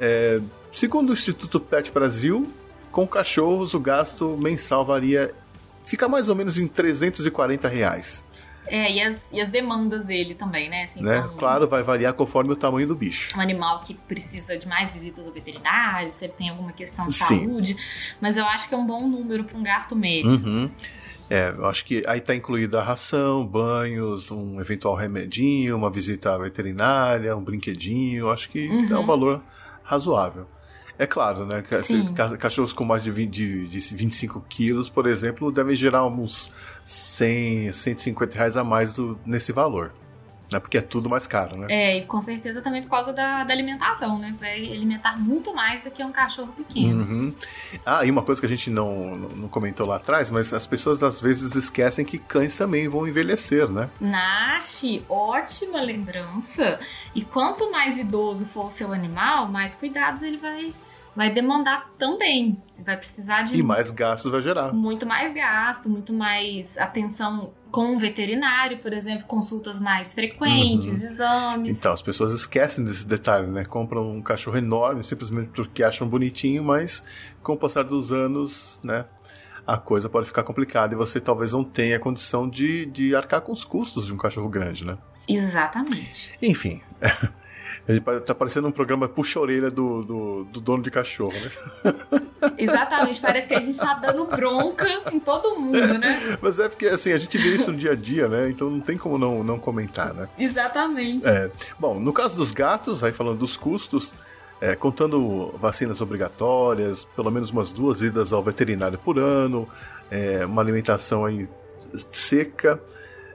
[0.00, 0.40] É,
[0.72, 2.50] segundo o Instituto Pet Brasil,
[2.90, 5.32] com cachorros o gasto mensal varia,
[5.84, 8.24] fica mais ou menos em 340 reais,
[8.68, 10.84] É, e as, e as demandas dele também, né?
[10.84, 11.22] Assim, né?
[11.22, 13.36] são Claro, vai variar conforme o tamanho do bicho.
[13.36, 17.14] um animal que precisa de mais visitas ao veterinário, se ele tem alguma questão de
[17.14, 17.46] Sim.
[17.46, 17.76] saúde,
[18.20, 20.30] mas eu acho que é um bom número para um gasto médio.
[20.30, 20.70] Uhum.
[21.28, 26.32] É, eu acho que aí está incluída a ração, banhos, um eventual remedinho, uma visita
[26.32, 28.20] à veterinária, um brinquedinho.
[28.20, 28.88] Eu acho que uhum.
[28.92, 29.42] é um valor
[29.82, 30.46] razoável.
[30.98, 31.62] É claro, né?
[32.38, 36.50] Cachorros com mais de, 20, de, de 25 quilos, por exemplo, devem gerar uns
[36.84, 39.92] 100, 150 reais a mais do, nesse valor.
[40.50, 40.60] Né?
[40.60, 41.66] Porque é tudo mais caro, né?
[41.68, 44.34] É, e com certeza também por causa da, da alimentação, né?
[44.38, 47.02] Vai alimentar muito mais do que um cachorro pequeno.
[47.02, 47.34] Uhum.
[47.84, 51.02] Ah, e uma coisa que a gente não, não comentou lá atrás, mas as pessoas
[51.02, 53.90] às vezes esquecem que cães também vão envelhecer, né?
[54.00, 56.78] Nash, ótima lembrança.
[57.14, 60.72] E quanto mais idoso for o seu animal, mais cuidados ele vai
[61.16, 62.62] vai demandar também.
[62.78, 63.56] Vai precisar de.
[63.56, 64.72] E mais gastos vai gerar.
[64.72, 71.10] Muito mais gasto, muito mais atenção com o veterinário, por exemplo, consultas mais frequentes, uhum.
[71.10, 71.78] exames.
[71.78, 73.66] Então, as pessoas esquecem desse detalhe, né?
[73.66, 77.04] Compram um cachorro enorme simplesmente porque acham bonitinho, mas
[77.42, 79.04] com o passar dos anos, né?
[79.66, 83.52] A coisa pode ficar complicada e você talvez não tenha condição de, de arcar com
[83.52, 84.94] os custos de um cachorro grande, né?
[85.28, 86.32] Exatamente.
[86.40, 86.80] Enfim,
[87.88, 91.92] Ele tá parecendo um programa puxa-orelha do, do, do, dono de cachorro, né?
[92.58, 96.36] Exatamente, parece que a gente tá dando bronca em todo mundo, né?
[96.42, 98.50] Mas é porque, assim, a gente vê isso no dia a dia, né?
[98.50, 100.28] Então não tem como não, não comentar, né?
[100.36, 101.28] Exatamente.
[101.28, 101.48] É.
[101.78, 104.12] Bom, no caso dos gatos, aí falando dos custos,
[104.60, 109.68] é, contando vacinas obrigatórias, pelo menos umas duas idas ao veterinário por ano,
[110.10, 111.48] é, uma alimentação aí
[112.10, 112.80] seca,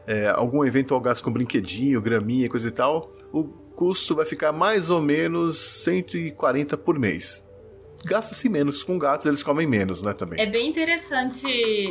[0.05, 4.91] é, algum eventual gasto com brinquedinho, graminha, coisa e tal, o custo vai ficar mais
[4.91, 7.43] ou menos 140 por mês.
[8.05, 10.39] Gasta-se menos com gatos, eles comem menos, né, também.
[10.39, 11.47] É bem interessante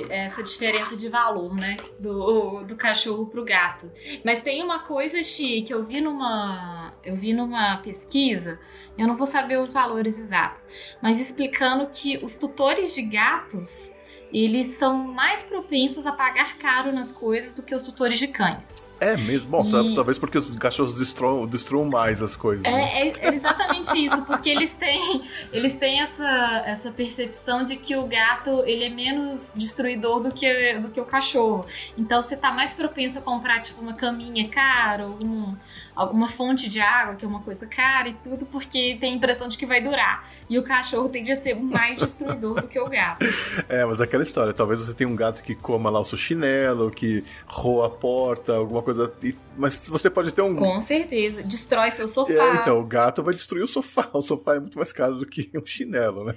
[0.08, 3.90] essa diferença de valor, né, do, do cachorro pro gato.
[4.24, 8.60] Mas tem uma coisa, Chi, que eu vi numa, eu vi numa pesquisa,
[8.96, 13.90] eu não vou saber os valores exatos, mas explicando que os tutores de gatos,
[14.32, 18.88] eles são mais propensos a pagar caro nas coisas do que os tutores de cães.
[19.00, 19.50] É mesmo?
[19.50, 19.94] Bom, e...
[19.94, 22.64] talvez porque os cachorros destruam, mais as coisas.
[22.66, 22.90] É, né?
[22.92, 25.22] é, é, exatamente isso, porque eles têm,
[25.52, 30.74] eles têm essa, essa percepção de que o gato ele é menos destruidor do que,
[30.74, 31.64] do que o cachorro.
[31.96, 35.56] Então você tá mais propenso a comprar tipo uma caminha cara, um,
[35.96, 39.48] alguma fonte de água, que é uma coisa cara e tudo, porque tem a impressão
[39.48, 40.28] de que vai durar.
[40.48, 43.24] E o cachorro tende a ser mais destruidor do que o gato.
[43.68, 46.90] É, mas aquela história, talvez você tenha um gato que coma lá o seu chinelo,
[46.90, 50.56] que roa a porta, alguma coisa coisa e mas você pode ter um.
[50.56, 51.42] Com certeza.
[51.42, 52.32] Destrói seu sofá.
[52.32, 54.08] É, então, o gato vai destruir o sofá.
[54.12, 56.34] O sofá é muito mais caro do que um chinelo, né?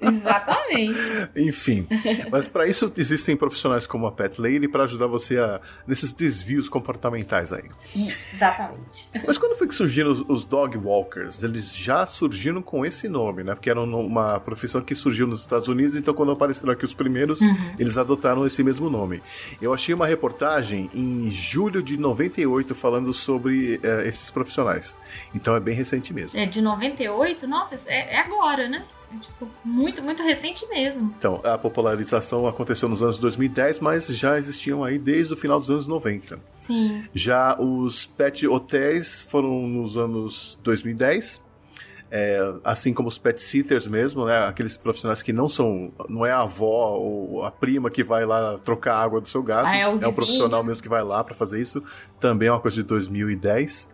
[0.00, 0.98] Exatamente.
[1.36, 1.86] Enfim.
[2.30, 6.68] Mas para isso existem profissionais como a Pet Lady para ajudar você a nesses desvios
[6.68, 7.64] comportamentais aí.
[7.94, 9.10] Exatamente.
[9.26, 11.42] Mas quando foi que surgiram os, os dog walkers?
[11.42, 13.54] Eles já surgiram com esse nome, né?
[13.54, 17.40] Porque era uma profissão que surgiu nos Estados Unidos, então quando apareceram aqui os primeiros,
[17.40, 17.74] uhum.
[17.78, 19.20] eles adotaram esse mesmo nome.
[19.60, 22.24] Eu achei uma reportagem em julho de 98
[22.74, 24.94] falando sobre é, esses profissionais.
[25.34, 26.38] Então é bem recente mesmo.
[26.38, 27.46] É de 98?
[27.46, 28.84] Nossa, é, é agora, né?
[29.12, 31.12] É, tipo, muito, muito recente mesmo.
[31.18, 35.70] Então, a popularização aconteceu nos anos 2010, mas já existiam aí desde o final dos
[35.70, 36.38] anos 90.
[36.60, 37.04] Sim.
[37.14, 41.42] Já os pet hotéis foram nos anos 2010
[42.16, 44.46] é, assim como os pet sitters mesmo, né?
[44.46, 48.56] Aqueles profissionais que não são, não é a avó ou a prima que vai lá
[48.58, 51.02] trocar a água do seu gato, ah, é, o é um profissional mesmo que vai
[51.02, 51.82] lá para fazer isso.
[52.20, 53.90] Também é uma coisa de 2010.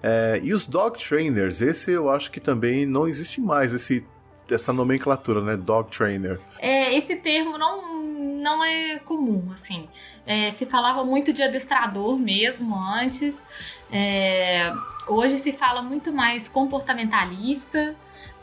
[0.00, 4.06] É, e os dog trainers, esse eu acho que também não existe mais esse
[4.48, 5.56] essa nomenclatura, né?
[5.56, 6.38] Dog trainer.
[6.60, 8.06] É, esse termo não,
[8.40, 9.88] não é comum, assim.
[10.24, 13.42] É, se falava muito de adestrador mesmo antes.
[13.90, 14.72] É,
[15.06, 17.94] Hoje se fala muito mais comportamentalista.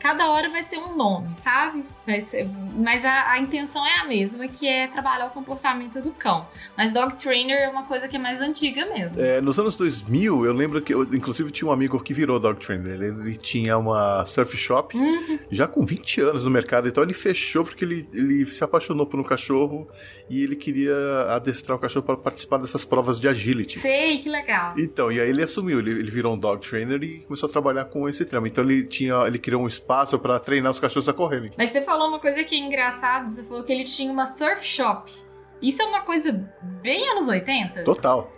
[0.03, 1.81] Cada hora vai ser um nome, sabe?
[2.27, 2.45] Ser,
[2.75, 6.45] mas a, a, intenção é a mesma, que é trabalhar o comportamento do cão.
[6.77, 9.21] Mas dog trainer é uma coisa que é mais antiga mesmo.
[9.21, 12.59] É, nos anos 2000, eu lembro que, eu, inclusive, tinha um amigo que virou dog
[12.59, 12.95] trainer.
[12.95, 15.39] Ele, ele tinha uma surf shop, uhum.
[15.49, 16.89] já com 20 anos no mercado.
[16.89, 19.87] Então ele fechou porque ele, ele se apaixonou por um cachorro
[20.29, 20.93] e ele queria
[21.29, 23.79] adestrar o cachorro para participar dessas provas de agility.
[23.79, 24.73] Sei, que legal.
[24.77, 27.85] Então, e aí ele assumiu, ele, ele virou um dog trainer e começou a trabalhar
[27.85, 28.49] com esse trama.
[28.49, 31.51] Então ele tinha, ele criou um espaço para treinar os cachorros a correrem.
[31.57, 34.65] Mas você falou uma coisa que é engraçada, você falou que ele tinha uma surf
[34.65, 35.11] shop.
[35.61, 36.31] Isso é uma coisa
[36.81, 37.83] bem anos 80?
[37.83, 38.31] Total.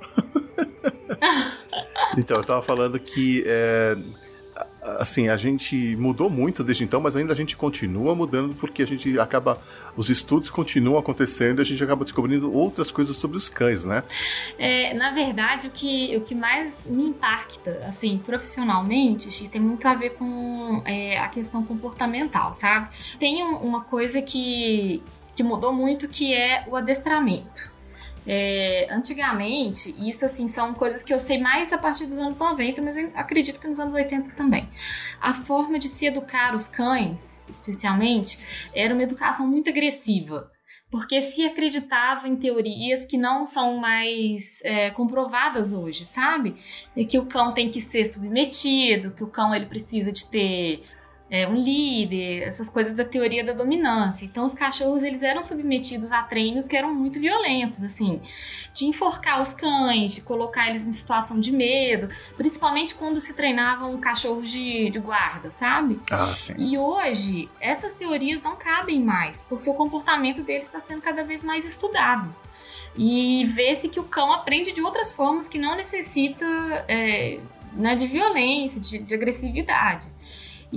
[2.18, 3.98] então, eu tava falando que é,
[5.00, 8.88] assim, a gente mudou muito desde então, mas ainda a gente continua mudando porque a
[8.88, 9.60] gente acaba.
[9.96, 14.04] Os estudos continuam acontecendo e a gente acaba descobrindo outras coisas sobre os cães, né?
[14.58, 19.94] É, na verdade, o que, o que mais me impacta, assim, profissionalmente, tem muito a
[19.94, 22.90] ver com é, a questão comportamental, sabe?
[23.18, 25.02] Tem uma coisa que
[25.36, 27.75] que mudou muito, que é o adestramento.
[28.28, 32.82] É, antigamente, isso assim são coisas que eu sei mais a partir dos anos 90,
[32.82, 34.68] mas eu acredito que nos anos 80 também.
[35.22, 38.40] A forma de se educar os cães, especialmente,
[38.74, 40.52] era uma educação muito agressiva
[40.90, 46.56] porque se acreditava em teorias que não são mais é, comprovadas hoje, sabe?
[46.96, 50.84] E que o cão tem que ser submetido, que o cão ele precisa de ter
[51.30, 54.26] é, um líder, essas coisas da teoria da dominância.
[54.26, 58.22] Então os cachorros eles eram submetidos a treinos que eram muito violentos, assim,
[58.74, 63.98] de enforcar os cães, de colocar eles em situação de medo, principalmente quando se treinavam
[63.98, 66.00] cachorros de, de guarda, sabe?
[66.12, 66.54] Ah, sim.
[66.58, 71.42] E hoje essas teorias não cabem mais, porque o comportamento deles está sendo cada vez
[71.42, 72.34] mais estudado.
[72.98, 76.46] E vê-se que o cão aprende de outras formas que não necessita
[76.88, 77.40] é,
[77.74, 80.08] né, de violência, de, de agressividade.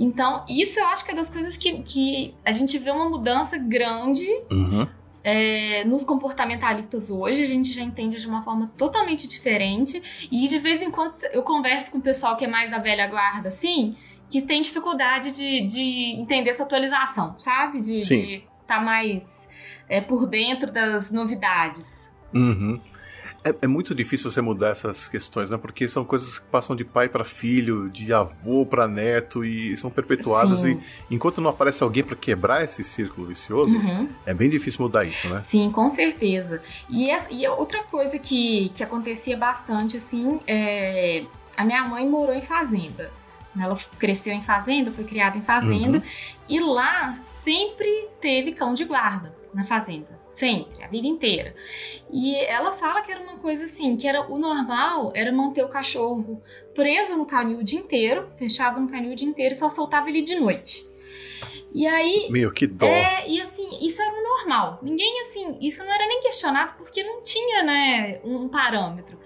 [0.03, 3.57] Então, isso eu acho que é das coisas que, que a gente vê uma mudança
[3.57, 4.87] grande Uhum.
[5.23, 7.43] é, nos comportamentalistas hoje.
[7.43, 10.01] A gente já entende de uma forma totalmente diferente.
[10.31, 13.07] E de vez em quando eu converso com o pessoal que é mais da velha
[13.07, 13.95] guarda, assim,
[14.29, 17.81] que tem dificuldade de, de entender essa atualização, sabe?
[17.81, 19.47] De estar tá mais
[19.87, 21.99] é, por dentro das novidades.
[22.33, 22.79] Uhum.
[23.43, 25.57] É, é muito difícil você mudar essas questões, né?
[25.57, 29.89] Porque são coisas que passam de pai para filho, de avô para neto e são
[29.89, 30.61] perpetuadas.
[30.61, 30.81] Sim.
[31.09, 34.09] E enquanto não aparece alguém para quebrar esse círculo vicioso, Uhum.
[34.25, 35.41] é bem difícil mudar isso, né?
[35.41, 36.61] Sim, com certeza.
[36.89, 41.23] E, a- e outra coisa que, que acontecia bastante, assim, é,
[41.55, 43.09] a minha mãe morou em fazenda.
[43.59, 46.01] Ela cresceu em fazenda, foi criada em fazenda,
[46.47, 50.18] e lá sempre teve cão de guarda na fazenda.
[50.29, 51.55] Sempre, a vida inteira.
[52.11, 55.69] E ela fala que era uma coisa assim, que era o normal era manter o
[55.69, 56.41] cachorro
[56.75, 60.07] preso no canil o dia inteiro, fechado no canil o dia inteiro, e só soltava
[60.07, 60.87] ele de noite.
[61.73, 62.85] E aí Meu, que dó.
[62.85, 64.79] é, e assim, isso era o normal.
[64.81, 69.19] Ninguém, assim, isso não era nem questionado porque não tinha, né, um parâmetro.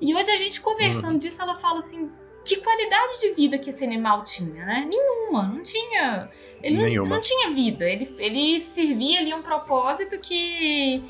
[0.00, 2.10] E hoje a gente conversando disso, ela fala assim,
[2.44, 4.86] que qualidade de vida que esse animal tinha, né?
[4.88, 6.28] Nenhuma, não tinha.
[6.62, 7.14] Ele não- Nenhuma.
[7.16, 7.84] Não, tinha vida.
[7.88, 11.02] Ele, ele servia ali um propósito que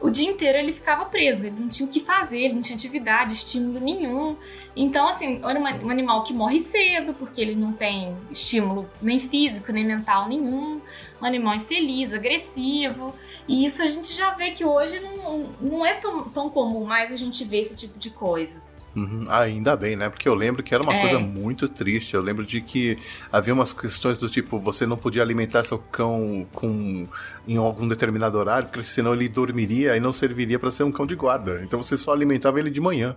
[0.00, 2.76] o dia inteiro ele ficava preso, ele não tinha o que fazer, ele não tinha
[2.76, 4.36] atividade, estímulo nenhum.
[4.74, 9.72] Então, assim, era um animal que morre cedo, porque ele não tem estímulo nem físico,
[9.72, 10.80] nem mental nenhum.
[11.20, 13.14] Um animal infeliz, agressivo.
[13.48, 17.10] E isso a gente já vê que hoje não, não é tão, tão comum mais
[17.10, 18.60] a gente ver esse tipo de coisa.
[18.96, 19.26] Uhum.
[19.28, 20.08] Ah, ainda bem, né?
[20.08, 21.00] Porque eu lembro que era uma É.
[21.02, 22.14] coisa muito triste.
[22.14, 22.96] Eu lembro de que
[23.30, 27.06] havia umas questões do tipo, você não podia alimentar seu cão com
[27.46, 31.06] em algum determinado horário, porque senão ele dormiria e não serviria para ser um cão
[31.06, 31.60] de guarda.
[31.62, 33.14] Então você só alimentava ele de manhã.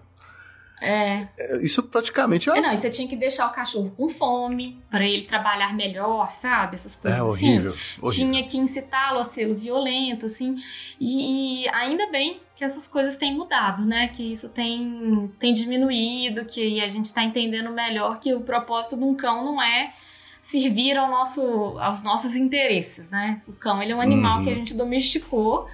[0.82, 1.28] É.
[1.38, 4.82] É, Isso praticamente é, É, não, e você tinha que deixar o cachorro com fome,
[4.90, 6.76] para ele trabalhar melhor, sabe?
[6.76, 7.30] Essas coisas é assim.
[7.30, 7.76] horrível.
[8.02, 8.12] horrível.
[8.32, 10.56] tinha que incitá-lo a ser violento, assim.
[11.00, 14.08] E, e ainda bem que essas coisas têm mudado, né?
[14.10, 19.04] Que isso tem, tem diminuído, que a gente está entendendo melhor que o propósito de
[19.04, 19.94] um cão não é
[20.42, 21.42] servir ao nosso,
[21.80, 23.42] aos nossos interesses, né?
[23.48, 24.44] O cão ele é um animal Uhum.
[24.44, 25.68] que a gente domesticou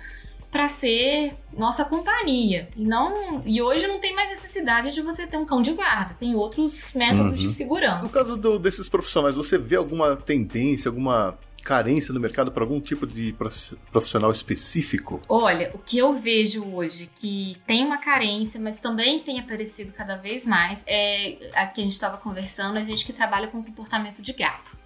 [0.56, 2.70] para ser nossa companhia.
[2.78, 6.14] E não e hoje não tem mais necessidade de você ter um cão de guarda,
[6.14, 7.32] tem outros métodos Uhum.
[7.34, 8.08] de No segurança.
[8.10, 13.06] caso do- desses profissionais, você vê alguma tendência, alguma carência no mercado para algum tipo
[13.06, 15.22] de prof- profissional específico?
[15.28, 20.16] Olha, o que eu vejo hoje que tem uma carência, mas também tem aparecido cada
[20.16, 24.22] vez mais, é a que a gente estava conversando, a gente que trabalha com comportamento
[24.22, 24.78] de gato.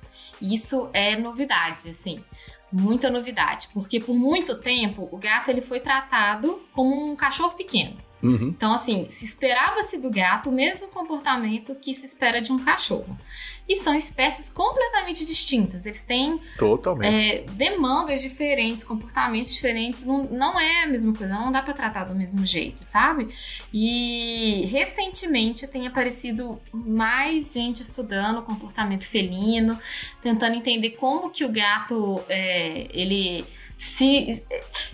[0.41, 2.23] Isso é novidade, assim,
[2.71, 7.97] muita novidade, porque por muito tempo o gato ele foi tratado como um cachorro pequeno.
[8.21, 8.49] Uhum.
[8.49, 13.17] Então, assim, se esperava-se do gato o mesmo comportamento que se espera de um cachorro.
[13.69, 15.85] E são espécies completamente distintas.
[15.85, 16.41] Eles têm
[17.03, 22.05] é, demandas diferentes, comportamentos diferentes, não, não é a mesma coisa, não dá pra tratar
[22.05, 23.29] do mesmo jeito, sabe?
[23.71, 29.79] E recentemente tem aparecido mais gente estudando o comportamento felino,
[30.19, 33.45] tentando entender como que o gato é, ele
[33.79, 34.45] se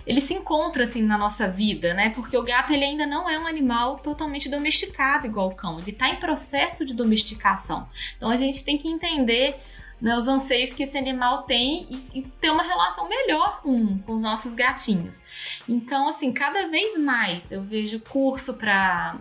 [0.06, 2.10] ele se encontra assim na nossa vida, né?
[2.10, 5.90] Porque o gato ele ainda não é um animal totalmente domesticado igual o cão, ele
[5.90, 7.88] está em processo de domesticação.
[8.16, 9.56] Então a gente tem que entender
[10.00, 14.12] né, os anseios que esse animal tem e, e ter uma relação melhor com, com
[14.12, 15.22] os nossos gatinhos.
[15.68, 19.16] Então, assim, cada vez mais eu vejo curso para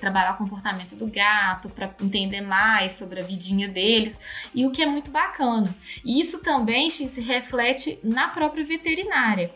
[0.00, 4.18] trabalhar o comportamento do gato, para entender mais sobre a vidinha deles,
[4.54, 5.74] e o que é muito bacana.
[6.04, 9.52] E isso também se reflete na própria veterinária.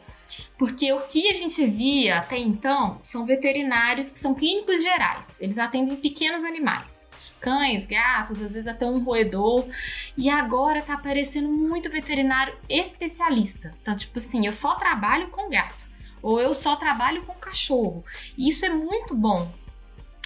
[0.58, 5.58] Porque o que a gente via até então são veterinários que são clínicos gerais, eles
[5.58, 7.06] atendem pequenos animais.
[7.40, 9.66] cães, gatos, às vezes até um roedor.
[10.16, 13.74] E agora tá aparecendo muito veterinário especialista.
[13.82, 15.88] Então, tipo assim, eu só trabalho com gato.
[16.22, 18.04] Ou eu só trabalho com cachorro.
[18.36, 19.52] E isso é muito bom.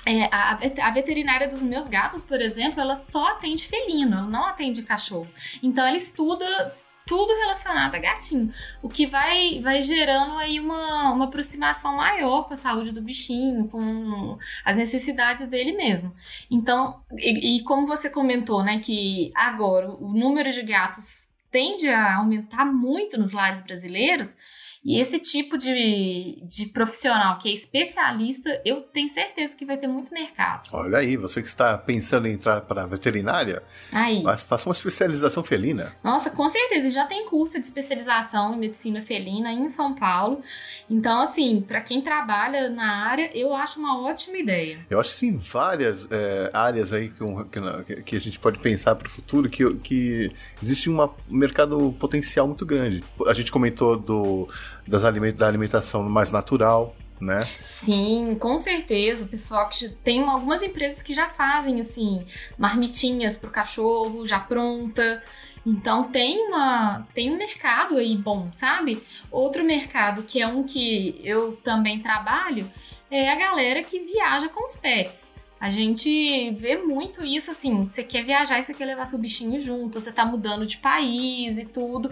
[0.07, 4.47] É, a, a, veterinária dos meus gatos, por exemplo, ela só atende felino, ela não
[4.47, 5.29] atende cachorro.
[5.63, 6.75] Então ela estuda
[7.07, 12.55] tudo relacionado a gatinho, o que vai, vai gerando aí uma, uma aproximação maior com
[12.55, 16.15] a saúde do bichinho, com as necessidades dele mesmo.
[16.51, 22.17] Então, e, e como você comentou, né, que agora o número de gatos tende a
[22.17, 24.37] aumentar muito nos lares brasileiros,
[24.83, 29.87] e esse tipo de, de profissional que é especialista, eu tenho certeza que vai ter
[29.87, 30.71] muito mercado.
[30.73, 33.63] Olha aí, você que está pensando em entrar para a veterinária,
[33.93, 34.23] aí.
[34.49, 35.95] faça uma especialização felina.
[36.03, 36.91] Nossa, com certeza.
[36.91, 40.43] Já tem curso de especialização em medicina felina em São Paulo.
[40.89, 44.79] Então, assim, para quem trabalha na área, eu acho uma ótima ideia.
[44.89, 49.07] Eu acho que tem várias é, áreas aí que, que, a gente pode pensar para
[49.07, 53.05] o futuro que, que existe um mercado potencial muito grande.
[53.27, 54.49] A gente comentou do
[54.91, 57.41] das aliment da alimentação mais natural, né?
[57.63, 59.25] Sim, com certeza.
[59.25, 62.27] Pessoal que tem algumas empresas que já fazem assim
[62.59, 65.23] marmitinhas para o cachorro já pronta.
[65.65, 69.01] Então tem uma tem um mercado aí bom, sabe?
[69.31, 72.69] Outro mercado que é um que eu também trabalho
[73.11, 75.30] é a galera que viaja com os pets.
[75.61, 79.61] A gente vê muito isso assim, você quer viajar e você quer levar seu bichinho
[79.61, 82.11] junto, você tá mudando de país e tudo.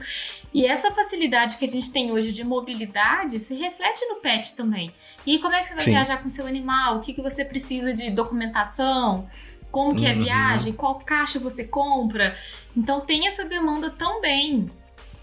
[0.52, 4.92] E essa facilidade que a gente tem hoje de mobilidade se reflete no pet também.
[5.26, 5.92] E como é que você vai Sim.
[5.92, 6.98] viajar com seu animal?
[6.98, 9.26] O que, que você precisa de documentação?
[9.70, 10.24] Como que é a uhum.
[10.24, 10.72] viagem?
[10.74, 12.36] Qual caixa você compra?
[12.76, 14.70] Então tem essa demanda também.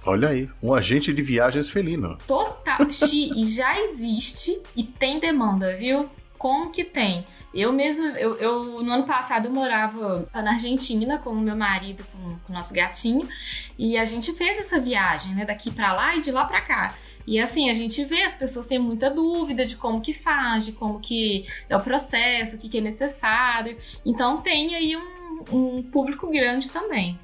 [0.04, 2.18] Olha aí, um agente de viagens felino.
[2.28, 2.80] Total.
[3.14, 6.10] e já existe e tem demanda, viu?
[6.46, 7.26] Como que tem?
[7.52, 12.06] Eu mesmo, eu, eu, no ano passado eu morava na Argentina com o meu marido,
[12.12, 13.28] com, com o nosso gatinho,
[13.80, 16.96] e a gente fez essa viagem, né, daqui para lá e de lá para cá.
[17.26, 20.72] E assim, a gente vê, as pessoas têm muita dúvida de como que faz, de
[20.72, 23.76] como que é o processo, o que, que é necessário.
[24.06, 27.20] Então tem aí um, um público grande também.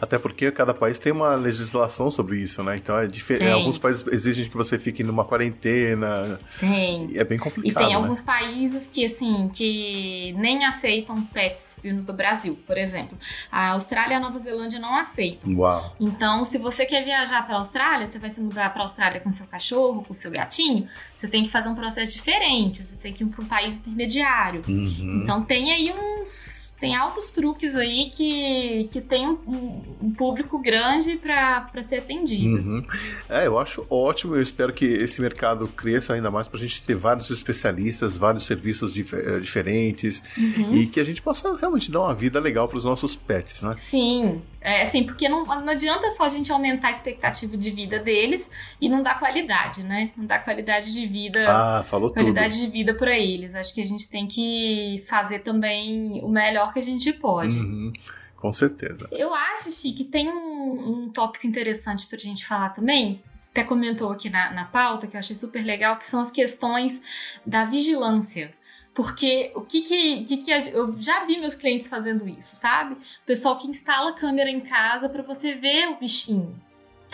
[0.00, 2.76] Até porque cada país tem uma legislação sobre isso, né?
[2.76, 3.50] Então é diferente.
[3.50, 6.40] Alguns países exigem que você fique numa quarentena.
[6.60, 7.10] Tem.
[7.10, 7.70] E é bem complicado.
[7.70, 7.94] E tem né?
[7.94, 13.18] alguns países que, assim, que nem aceitam pets vindo do Brasil, por exemplo.
[13.50, 15.52] A Austrália e a Nova Zelândia não aceitam.
[15.56, 15.96] Uau.
[15.98, 19.20] Então, se você quer viajar para a Austrália, você vai se mudar para a Austrália
[19.20, 22.84] com seu cachorro, com seu gatinho, você tem que fazer um processo diferente.
[22.84, 24.62] Você tem que ir para um país intermediário.
[24.68, 25.22] Uhum.
[25.22, 31.16] Então, tem aí uns tem altos truques aí que, que tem um, um público grande
[31.16, 32.56] para ser atendido.
[32.56, 32.84] Uhum.
[33.28, 34.36] É, eu acho ótimo.
[34.36, 38.46] Eu espero que esse mercado cresça ainda mais para a gente ter vários especialistas, vários
[38.46, 40.76] serviços dif eh, diferentes uhum.
[40.76, 43.74] e que a gente possa realmente dar uma vida legal para os nossos pets, né?
[43.78, 47.98] Sim, é assim, porque não, não adianta só a gente aumentar a expectativa de vida
[47.98, 48.50] deles
[48.80, 50.10] e não dar qualidade, né?
[50.16, 51.46] Não dar qualidade de vida.
[51.48, 52.66] Ah, falou qualidade tudo.
[52.66, 53.54] de vida para eles.
[53.54, 57.58] Acho que a gente tem que fazer também o melhor que a gente pode.
[57.58, 57.92] Uhum.
[58.36, 59.08] Com certeza.
[59.10, 64.12] Eu acho, Chi, que tem um, um tópico interessante pra gente falar também, até comentou
[64.12, 67.00] aqui na, na pauta, que eu achei super legal, que são as questões
[67.44, 68.54] da vigilância.
[68.98, 72.96] Porque o que que, que, que eu já vi meus clientes fazendo isso, sabe?
[73.24, 76.60] Pessoal que instala câmera em casa para você ver o bichinho.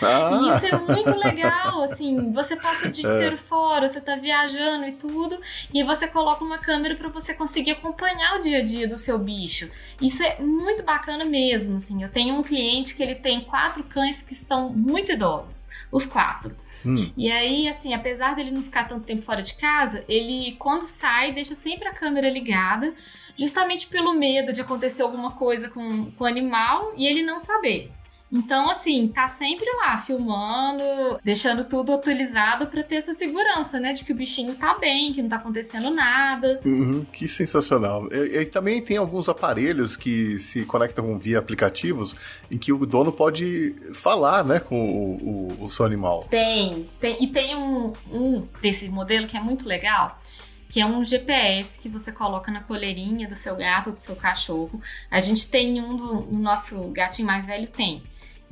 [0.01, 0.41] Ah.
[0.43, 3.15] E isso é muito legal, assim, você passa o dia é.
[3.15, 5.39] inteiro fora, você tá viajando e tudo,
[5.73, 9.17] e você coloca uma câmera para você conseguir acompanhar o dia a dia do seu
[9.17, 9.69] bicho.
[10.01, 12.03] Isso é muito bacana mesmo, assim.
[12.03, 16.55] Eu tenho um cliente que ele tem quatro cães que estão muito idosos, os quatro.
[16.85, 17.11] Hum.
[17.15, 21.31] E aí, assim, apesar dele não ficar tanto tempo fora de casa, ele, quando sai,
[21.31, 22.93] deixa sempre a câmera ligada,
[23.37, 27.91] justamente pelo medo de acontecer alguma coisa com, com o animal e ele não saber.
[28.31, 30.83] Então, assim, tá sempre lá filmando,
[31.23, 33.93] deixando tudo atualizado para ter essa segurança, né?
[33.93, 36.59] De que o bichinho tá bem, que não tá acontecendo nada.
[36.65, 38.07] Uhum, que sensacional.
[38.11, 42.15] E, e, também tem alguns aparelhos que se conectam via aplicativos
[42.49, 46.25] em que o dono pode falar, né, com o, o, o seu animal.
[46.29, 47.23] Tem, tem.
[47.23, 50.19] E tem um, um desse modelo que é muito legal
[50.67, 54.81] que é um GPS que você coloca na coleirinha do seu gato do seu cachorro.
[55.09, 58.03] A gente tem um do, o nosso gatinho mais velho tem.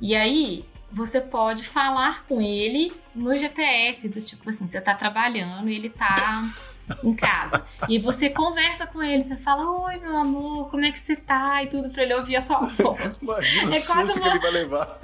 [0.01, 5.69] E aí, você pode falar com ele no GPS, do tipo assim, você tá trabalhando
[5.69, 6.53] e ele tá
[7.03, 7.65] em casa.
[7.87, 11.63] E você conversa com ele, você fala, oi meu amor, como é que você tá?
[11.63, 13.17] E tudo pra ele ouvir a sua voz.
[13.21, 14.21] Imagina é o quase uma...
[14.21, 14.99] que ele vai levar.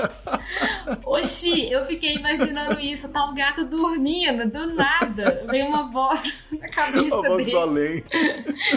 [1.06, 5.44] Oxi, eu fiquei imaginando isso, tá um gato dormindo, do nada.
[5.50, 7.52] Vem uma voz na cabeça a voz dele.
[7.52, 8.04] do além.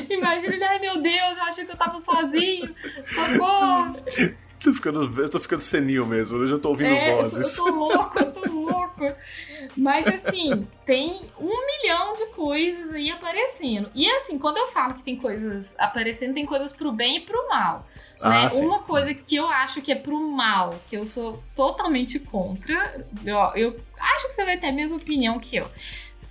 [0.08, 2.74] Imagina ele, ai meu Deus, eu achei que eu tava sozinho.
[3.06, 3.92] Socorro.
[4.62, 7.56] Tô ficando, eu tô ficando senil mesmo, eu já tô ouvindo é, vozes.
[7.58, 9.12] Eu tô louco, eu tô louco.
[9.76, 13.90] Mas assim, tem um milhão de coisas aí aparecendo.
[13.94, 17.48] E assim, quando eu falo que tem coisas aparecendo, tem coisas pro bem e pro
[17.48, 17.86] mal.
[18.20, 18.50] Ah, né?
[18.54, 23.38] Uma coisa que eu acho que é pro mal, que eu sou totalmente contra, eu,
[23.56, 25.68] eu acho que você vai ter a mesma opinião que eu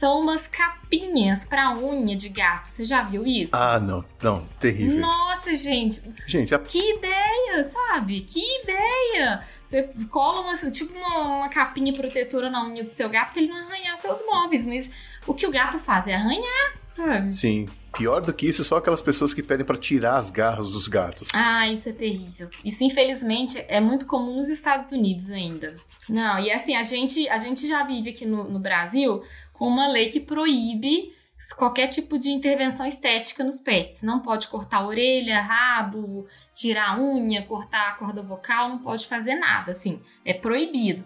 [0.01, 2.65] são umas capinhas pra unha de gato.
[2.65, 3.55] Você já viu isso?
[3.55, 4.99] Ah, não, não, terrível.
[4.99, 6.01] Nossa, gente.
[6.25, 6.57] Gente, a...
[6.57, 8.21] que ideia, sabe?
[8.21, 9.43] Que ideia!
[9.67, 13.51] Você cola uma, tipo uma, uma, capinha protetora na unha do seu gato pra ele
[13.51, 14.89] não arranhar seus móveis, mas
[15.27, 16.73] o que o gato faz é arranhar.
[16.95, 17.31] Sabe?
[17.31, 17.67] Sim.
[17.95, 21.27] Pior do que isso, só aquelas pessoas que pedem para tirar as garras dos gatos.
[21.33, 22.49] Ah, isso é terrível.
[22.65, 25.75] Isso, infelizmente, é muito comum nos Estados Unidos ainda.
[26.09, 29.21] Não, e assim, a gente, a gente já vive aqui no, no Brasil
[29.67, 31.13] uma lei que proíbe
[31.57, 34.01] qualquer tipo de intervenção estética nos pets.
[34.01, 39.71] Não pode cortar orelha, rabo, tirar unha, cortar a corda vocal, não pode fazer nada,
[39.71, 41.03] assim, é proibido.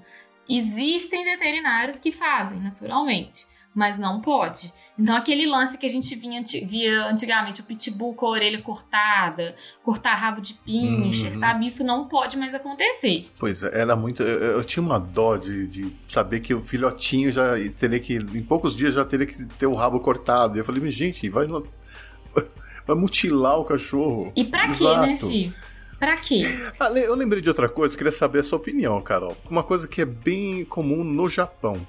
[0.47, 4.73] Existem veterinários que fazem, naturalmente mas não pode.
[4.97, 9.53] Então, aquele lance que a gente vinha, via antigamente, o pitbull com a orelha cortada,
[9.83, 11.39] cortar rabo de pincher, uhum.
[11.39, 11.65] sabe?
[11.65, 13.27] Isso não pode mais acontecer.
[13.37, 14.23] Pois é, era muito.
[14.23, 18.15] Eu, eu tinha uma dó de, de, saber que o filhotinho já teria que.
[18.15, 20.55] Em poucos dias já teria que ter o rabo cortado.
[20.55, 21.45] E eu falei, gente, vai,
[22.87, 24.31] vai mutilar o cachorro.
[24.33, 25.01] E pra Exato.
[25.01, 25.53] quê, né, Chi?
[25.99, 26.45] Pra quê?
[26.79, 29.35] Ah, eu lembrei de outra coisa, queria saber a sua opinião, Carol.
[29.49, 31.85] Uma coisa que é bem comum no Japão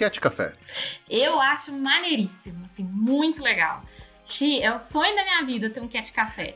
[0.00, 0.54] Cat Café.
[1.10, 3.84] Eu acho maneiríssimo, assim, muito legal.
[4.24, 6.54] Xi, é o sonho da minha vida ter um cat café.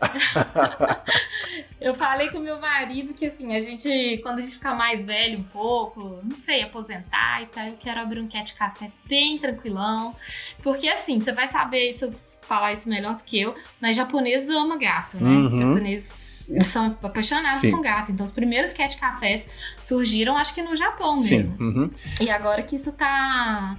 [1.80, 5.40] eu falei com meu marido que assim, a gente, quando a gente ficar mais velho
[5.40, 10.14] um pouco, não sei, aposentar e tal, eu quero abrir um cat café bem tranquilão.
[10.62, 14.48] Porque assim, você vai saber se eu falar isso melhor do que eu, mas japonês
[14.48, 15.28] ama gato, né?
[15.28, 15.60] Uhum.
[15.60, 17.72] Japonês eles são apaixonados Sim.
[17.72, 18.12] com gato.
[18.12, 19.48] Então, os primeiros cat cafés
[19.82, 21.56] surgiram, acho que no Japão mesmo.
[21.60, 21.90] Uhum.
[22.20, 23.76] E agora que isso tá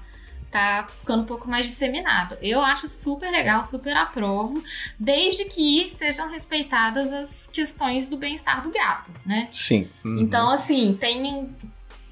[0.56, 2.38] tá ficando um pouco mais disseminado.
[2.42, 4.64] Eu acho super legal, super aprovo,
[4.98, 9.50] desde que sejam respeitadas as questões do bem-estar do gato, né?
[9.52, 9.90] Sim.
[10.04, 10.20] Uhum.
[10.20, 11.50] Então, assim, tem.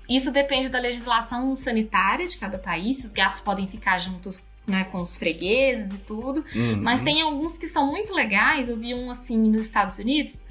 [0.10, 3.06] Isso depende da legislação sanitária de cada país.
[3.06, 6.44] Os gatos podem ficar juntos né, com os fregueses e tudo.
[6.56, 6.82] Uhum.
[6.82, 8.70] Mas tem alguns que são muito legais.
[8.70, 10.42] Eu vi um assim nos Estados Unidos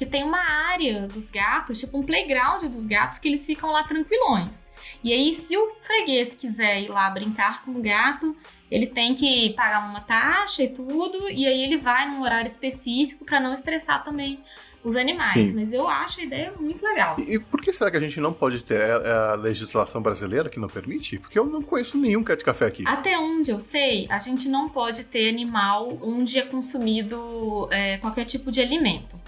[0.00, 3.84] que tem uma área dos gatos, tipo um playground dos gatos, que eles ficam lá
[3.84, 4.66] tranquilões.
[5.04, 8.34] E aí, se o freguês quiser ir lá brincar com o gato,
[8.70, 13.26] ele tem que pagar uma taxa e tudo, e aí ele vai num horário específico
[13.26, 14.40] para não estressar também
[14.82, 15.32] os animais.
[15.32, 15.54] Sim.
[15.54, 17.16] Mas eu acho a ideia muito legal.
[17.18, 20.48] E, e, por que será que a gente não pode ter a, a, legislação brasileira
[20.48, 21.18] que não permite?
[21.18, 22.84] Porque eu não conheço nenhum cat café aqui.
[22.86, 28.24] Até onde eu sei, a gente não pode ter animal onde é consumido é, qualquer
[28.24, 29.18] tipo de alimento.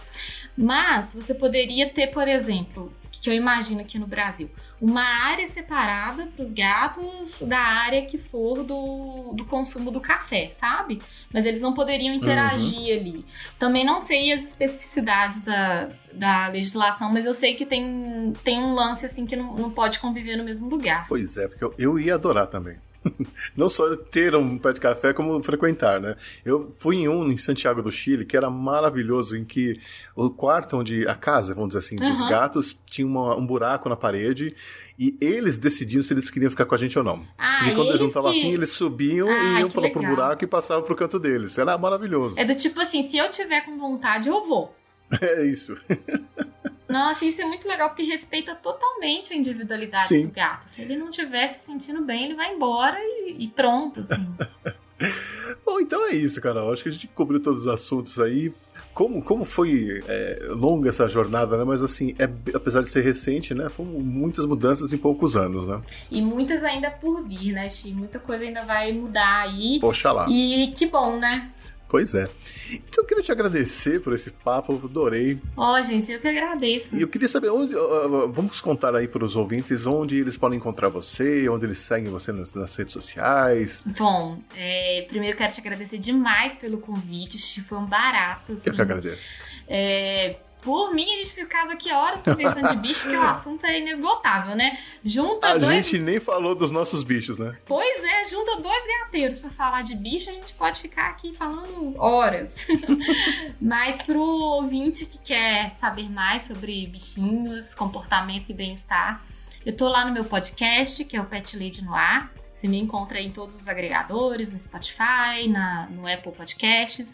[0.56, 2.92] Mas você poderia ter, por exemplo,
[3.22, 4.50] que eu imagino aqui no Brasil,
[4.80, 10.50] uma área separada para os gatos da área que for do, do consumo do café,
[10.50, 11.00] sabe?
[11.32, 13.00] Mas eles não poderiam interagir uhum.
[13.00, 13.24] ali.
[13.60, 18.74] Também não sei as especificidades da, da legislação, mas eu sei que tem, tem um
[18.74, 21.06] lance assim que não, não pode conviver no mesmo lugar.
[21.08, 22.76] Pois é, porque eu, eu ia adorar também.
[23.56, 26.16] não só ter um pé de café, como frequentar, né?
[26.44, 29.74] Eu fui em um em Santiago do Chile, que era maravilhoso, em que
[30.14, 32.28] o quarto onde, a casa, vamos dizer assim, dos uhum.
[32.28, 34.54] gatos, tinha uma, um buraco na parede,
[34.98, 37.24] e eles decidiam se eles queriam ficar com a gente ou não.
[37.36, 38.38] Ah, e quando eles não estavam que...
[38.38, 41.58] afim, eles subiam ah, e iam pro, pro buraco e passavam pro canto deles.
[41.58, 42.38] Era maravilhoso.
[42.38, 44.74] É do tipo assim, se eu tiver com vontade, eu vou.
[45.20, 45.76] É isso.
[46.92, 50.22] Nossa, isso é muito legal porque respeita totalmente a individualidade Sim.
[50.22, 50.68] do gato.
[50.68, 54.28] Se ele não estiver se sentindo bem, ele vai embora e, e pronto, assim.
[55.64, 56.72] Bom, então é isso, Carol.
[56.72, 58.52] Acho que a gente cobriu todos os assuntos aí.
[58.94, 61.64] Como, como foi é, longa essa jornada, né?
[61.66, 62.24] Mas assim, é,
[62.54, 63.70] apesar de ser recente, né?
[63.70, 65.80] Foram muitas mudanças em poucos anos, né?
[66.10, 67.92] E muitas ainda por vir, né, Chi?
[67.92, 69.80] Muita coisa ainda vai mudar aí.
[69.82, 70.26] Oxalá.
[70.28, 71.50] E que bom, né?
[71.92, 72.24] Pois é.
[72.70, 75.38] Então eu queria te agradecer por esse papo, adorei.
[75.54, 76.96] Ó, oh, gente, eu que agradeço.
[76.96, 77.76] E eu queria saber onde.
[77.76, 82.10] Uh, vamos contar aí para os ouvintes onde eles podem encontrar você, onde eles seguem
[82.10, 83.82] você nas, nas redes sociais.
[83.84, 88.52] Bom, é, primeiro quero te agradecer demais pelo convite, foi um barato.
[88.54, 88.70] Assim.
[88.70, 89.28] Eu que agradeço.
[89.68, 93.80] É, Por mim, a gente ficava aqui horas conversando de bicho, porque o assunto é
[93.80, 94.78] inesgotável, né?
[95.04, 95.84] Junta a dois...
[95.84, 97.52] gente nem falou dos nossos bichos, né?
[97.66, 101.94] Pois é, junta dois gateiros para falar de bicho, a gente pode ficar aqui falando
[101.98, 102.64] horas.
[103.60, 109.20] Mas pro ouvinte que quer saber mais sobre bichinhos, comportamento e bem-estar,
[109.66, 112.32] eu tô lá no meu podcast, que é o Pet Lady no Ar.
[112.62, 117.12] Você me encontra em todos os agregadores, no Spotify, na, no Apple Podcasts.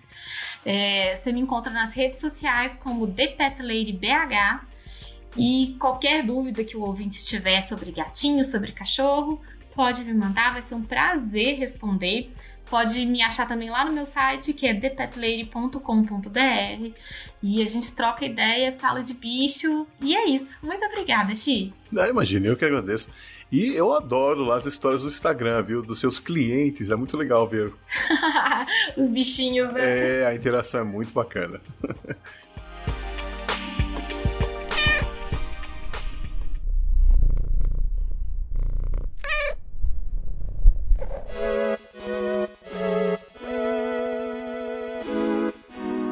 [0.62, 4.61] É, você me encontra nas redes sociais como The Pet Lady BH.
[5.39, 9.41] E qualquer dúvida que o ouvinte tiver sobre gatinho, sobre cachorro,
[9.75, 12.31] pode me mandar, vai ser um prazer responder.
[12.69, 16.93] Pode me achar também lá no meu site, que é thepetlady.com.br.
[17.43, 19.87] E a gente troca ideia, sala de bicho.
[20.03, 20.59] E é isso.
[20.62, 21.73] Muito obrigada, Xi.
[21.91, 23.09] Não, imagina, eu que agradeço.
[23.51, 25.83] E eu adoro lá as histórias do Instagram, viu?
[25.83, 26.91] Dos seus clientes.
[26.91, 27.73] É muito legal ver.
[28.97, 30.20] Os bichinhos, né?
[30.20, 31.61] É, a interação é muito bacana.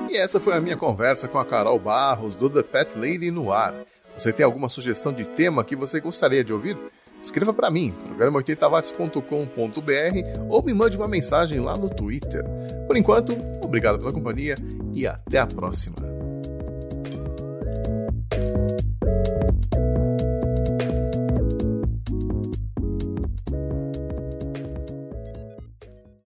[0.09, 3.53] E essa foi a minha conversa com a Carol Barros do The Pet Lady no
[3.53, 3.75] ar.
[4.17, 6.79] Você tem alguma sugestão de tema que você gostaria de ouvir?
[7.21, 12.45] Escreva para mim, programa 80watts.com.br ou me mande uma mensagem lá no Twitter.
[12.87, 14.57] Por enquanto, obrigado pela companhia
[14.95, 15.97] e até a próxima.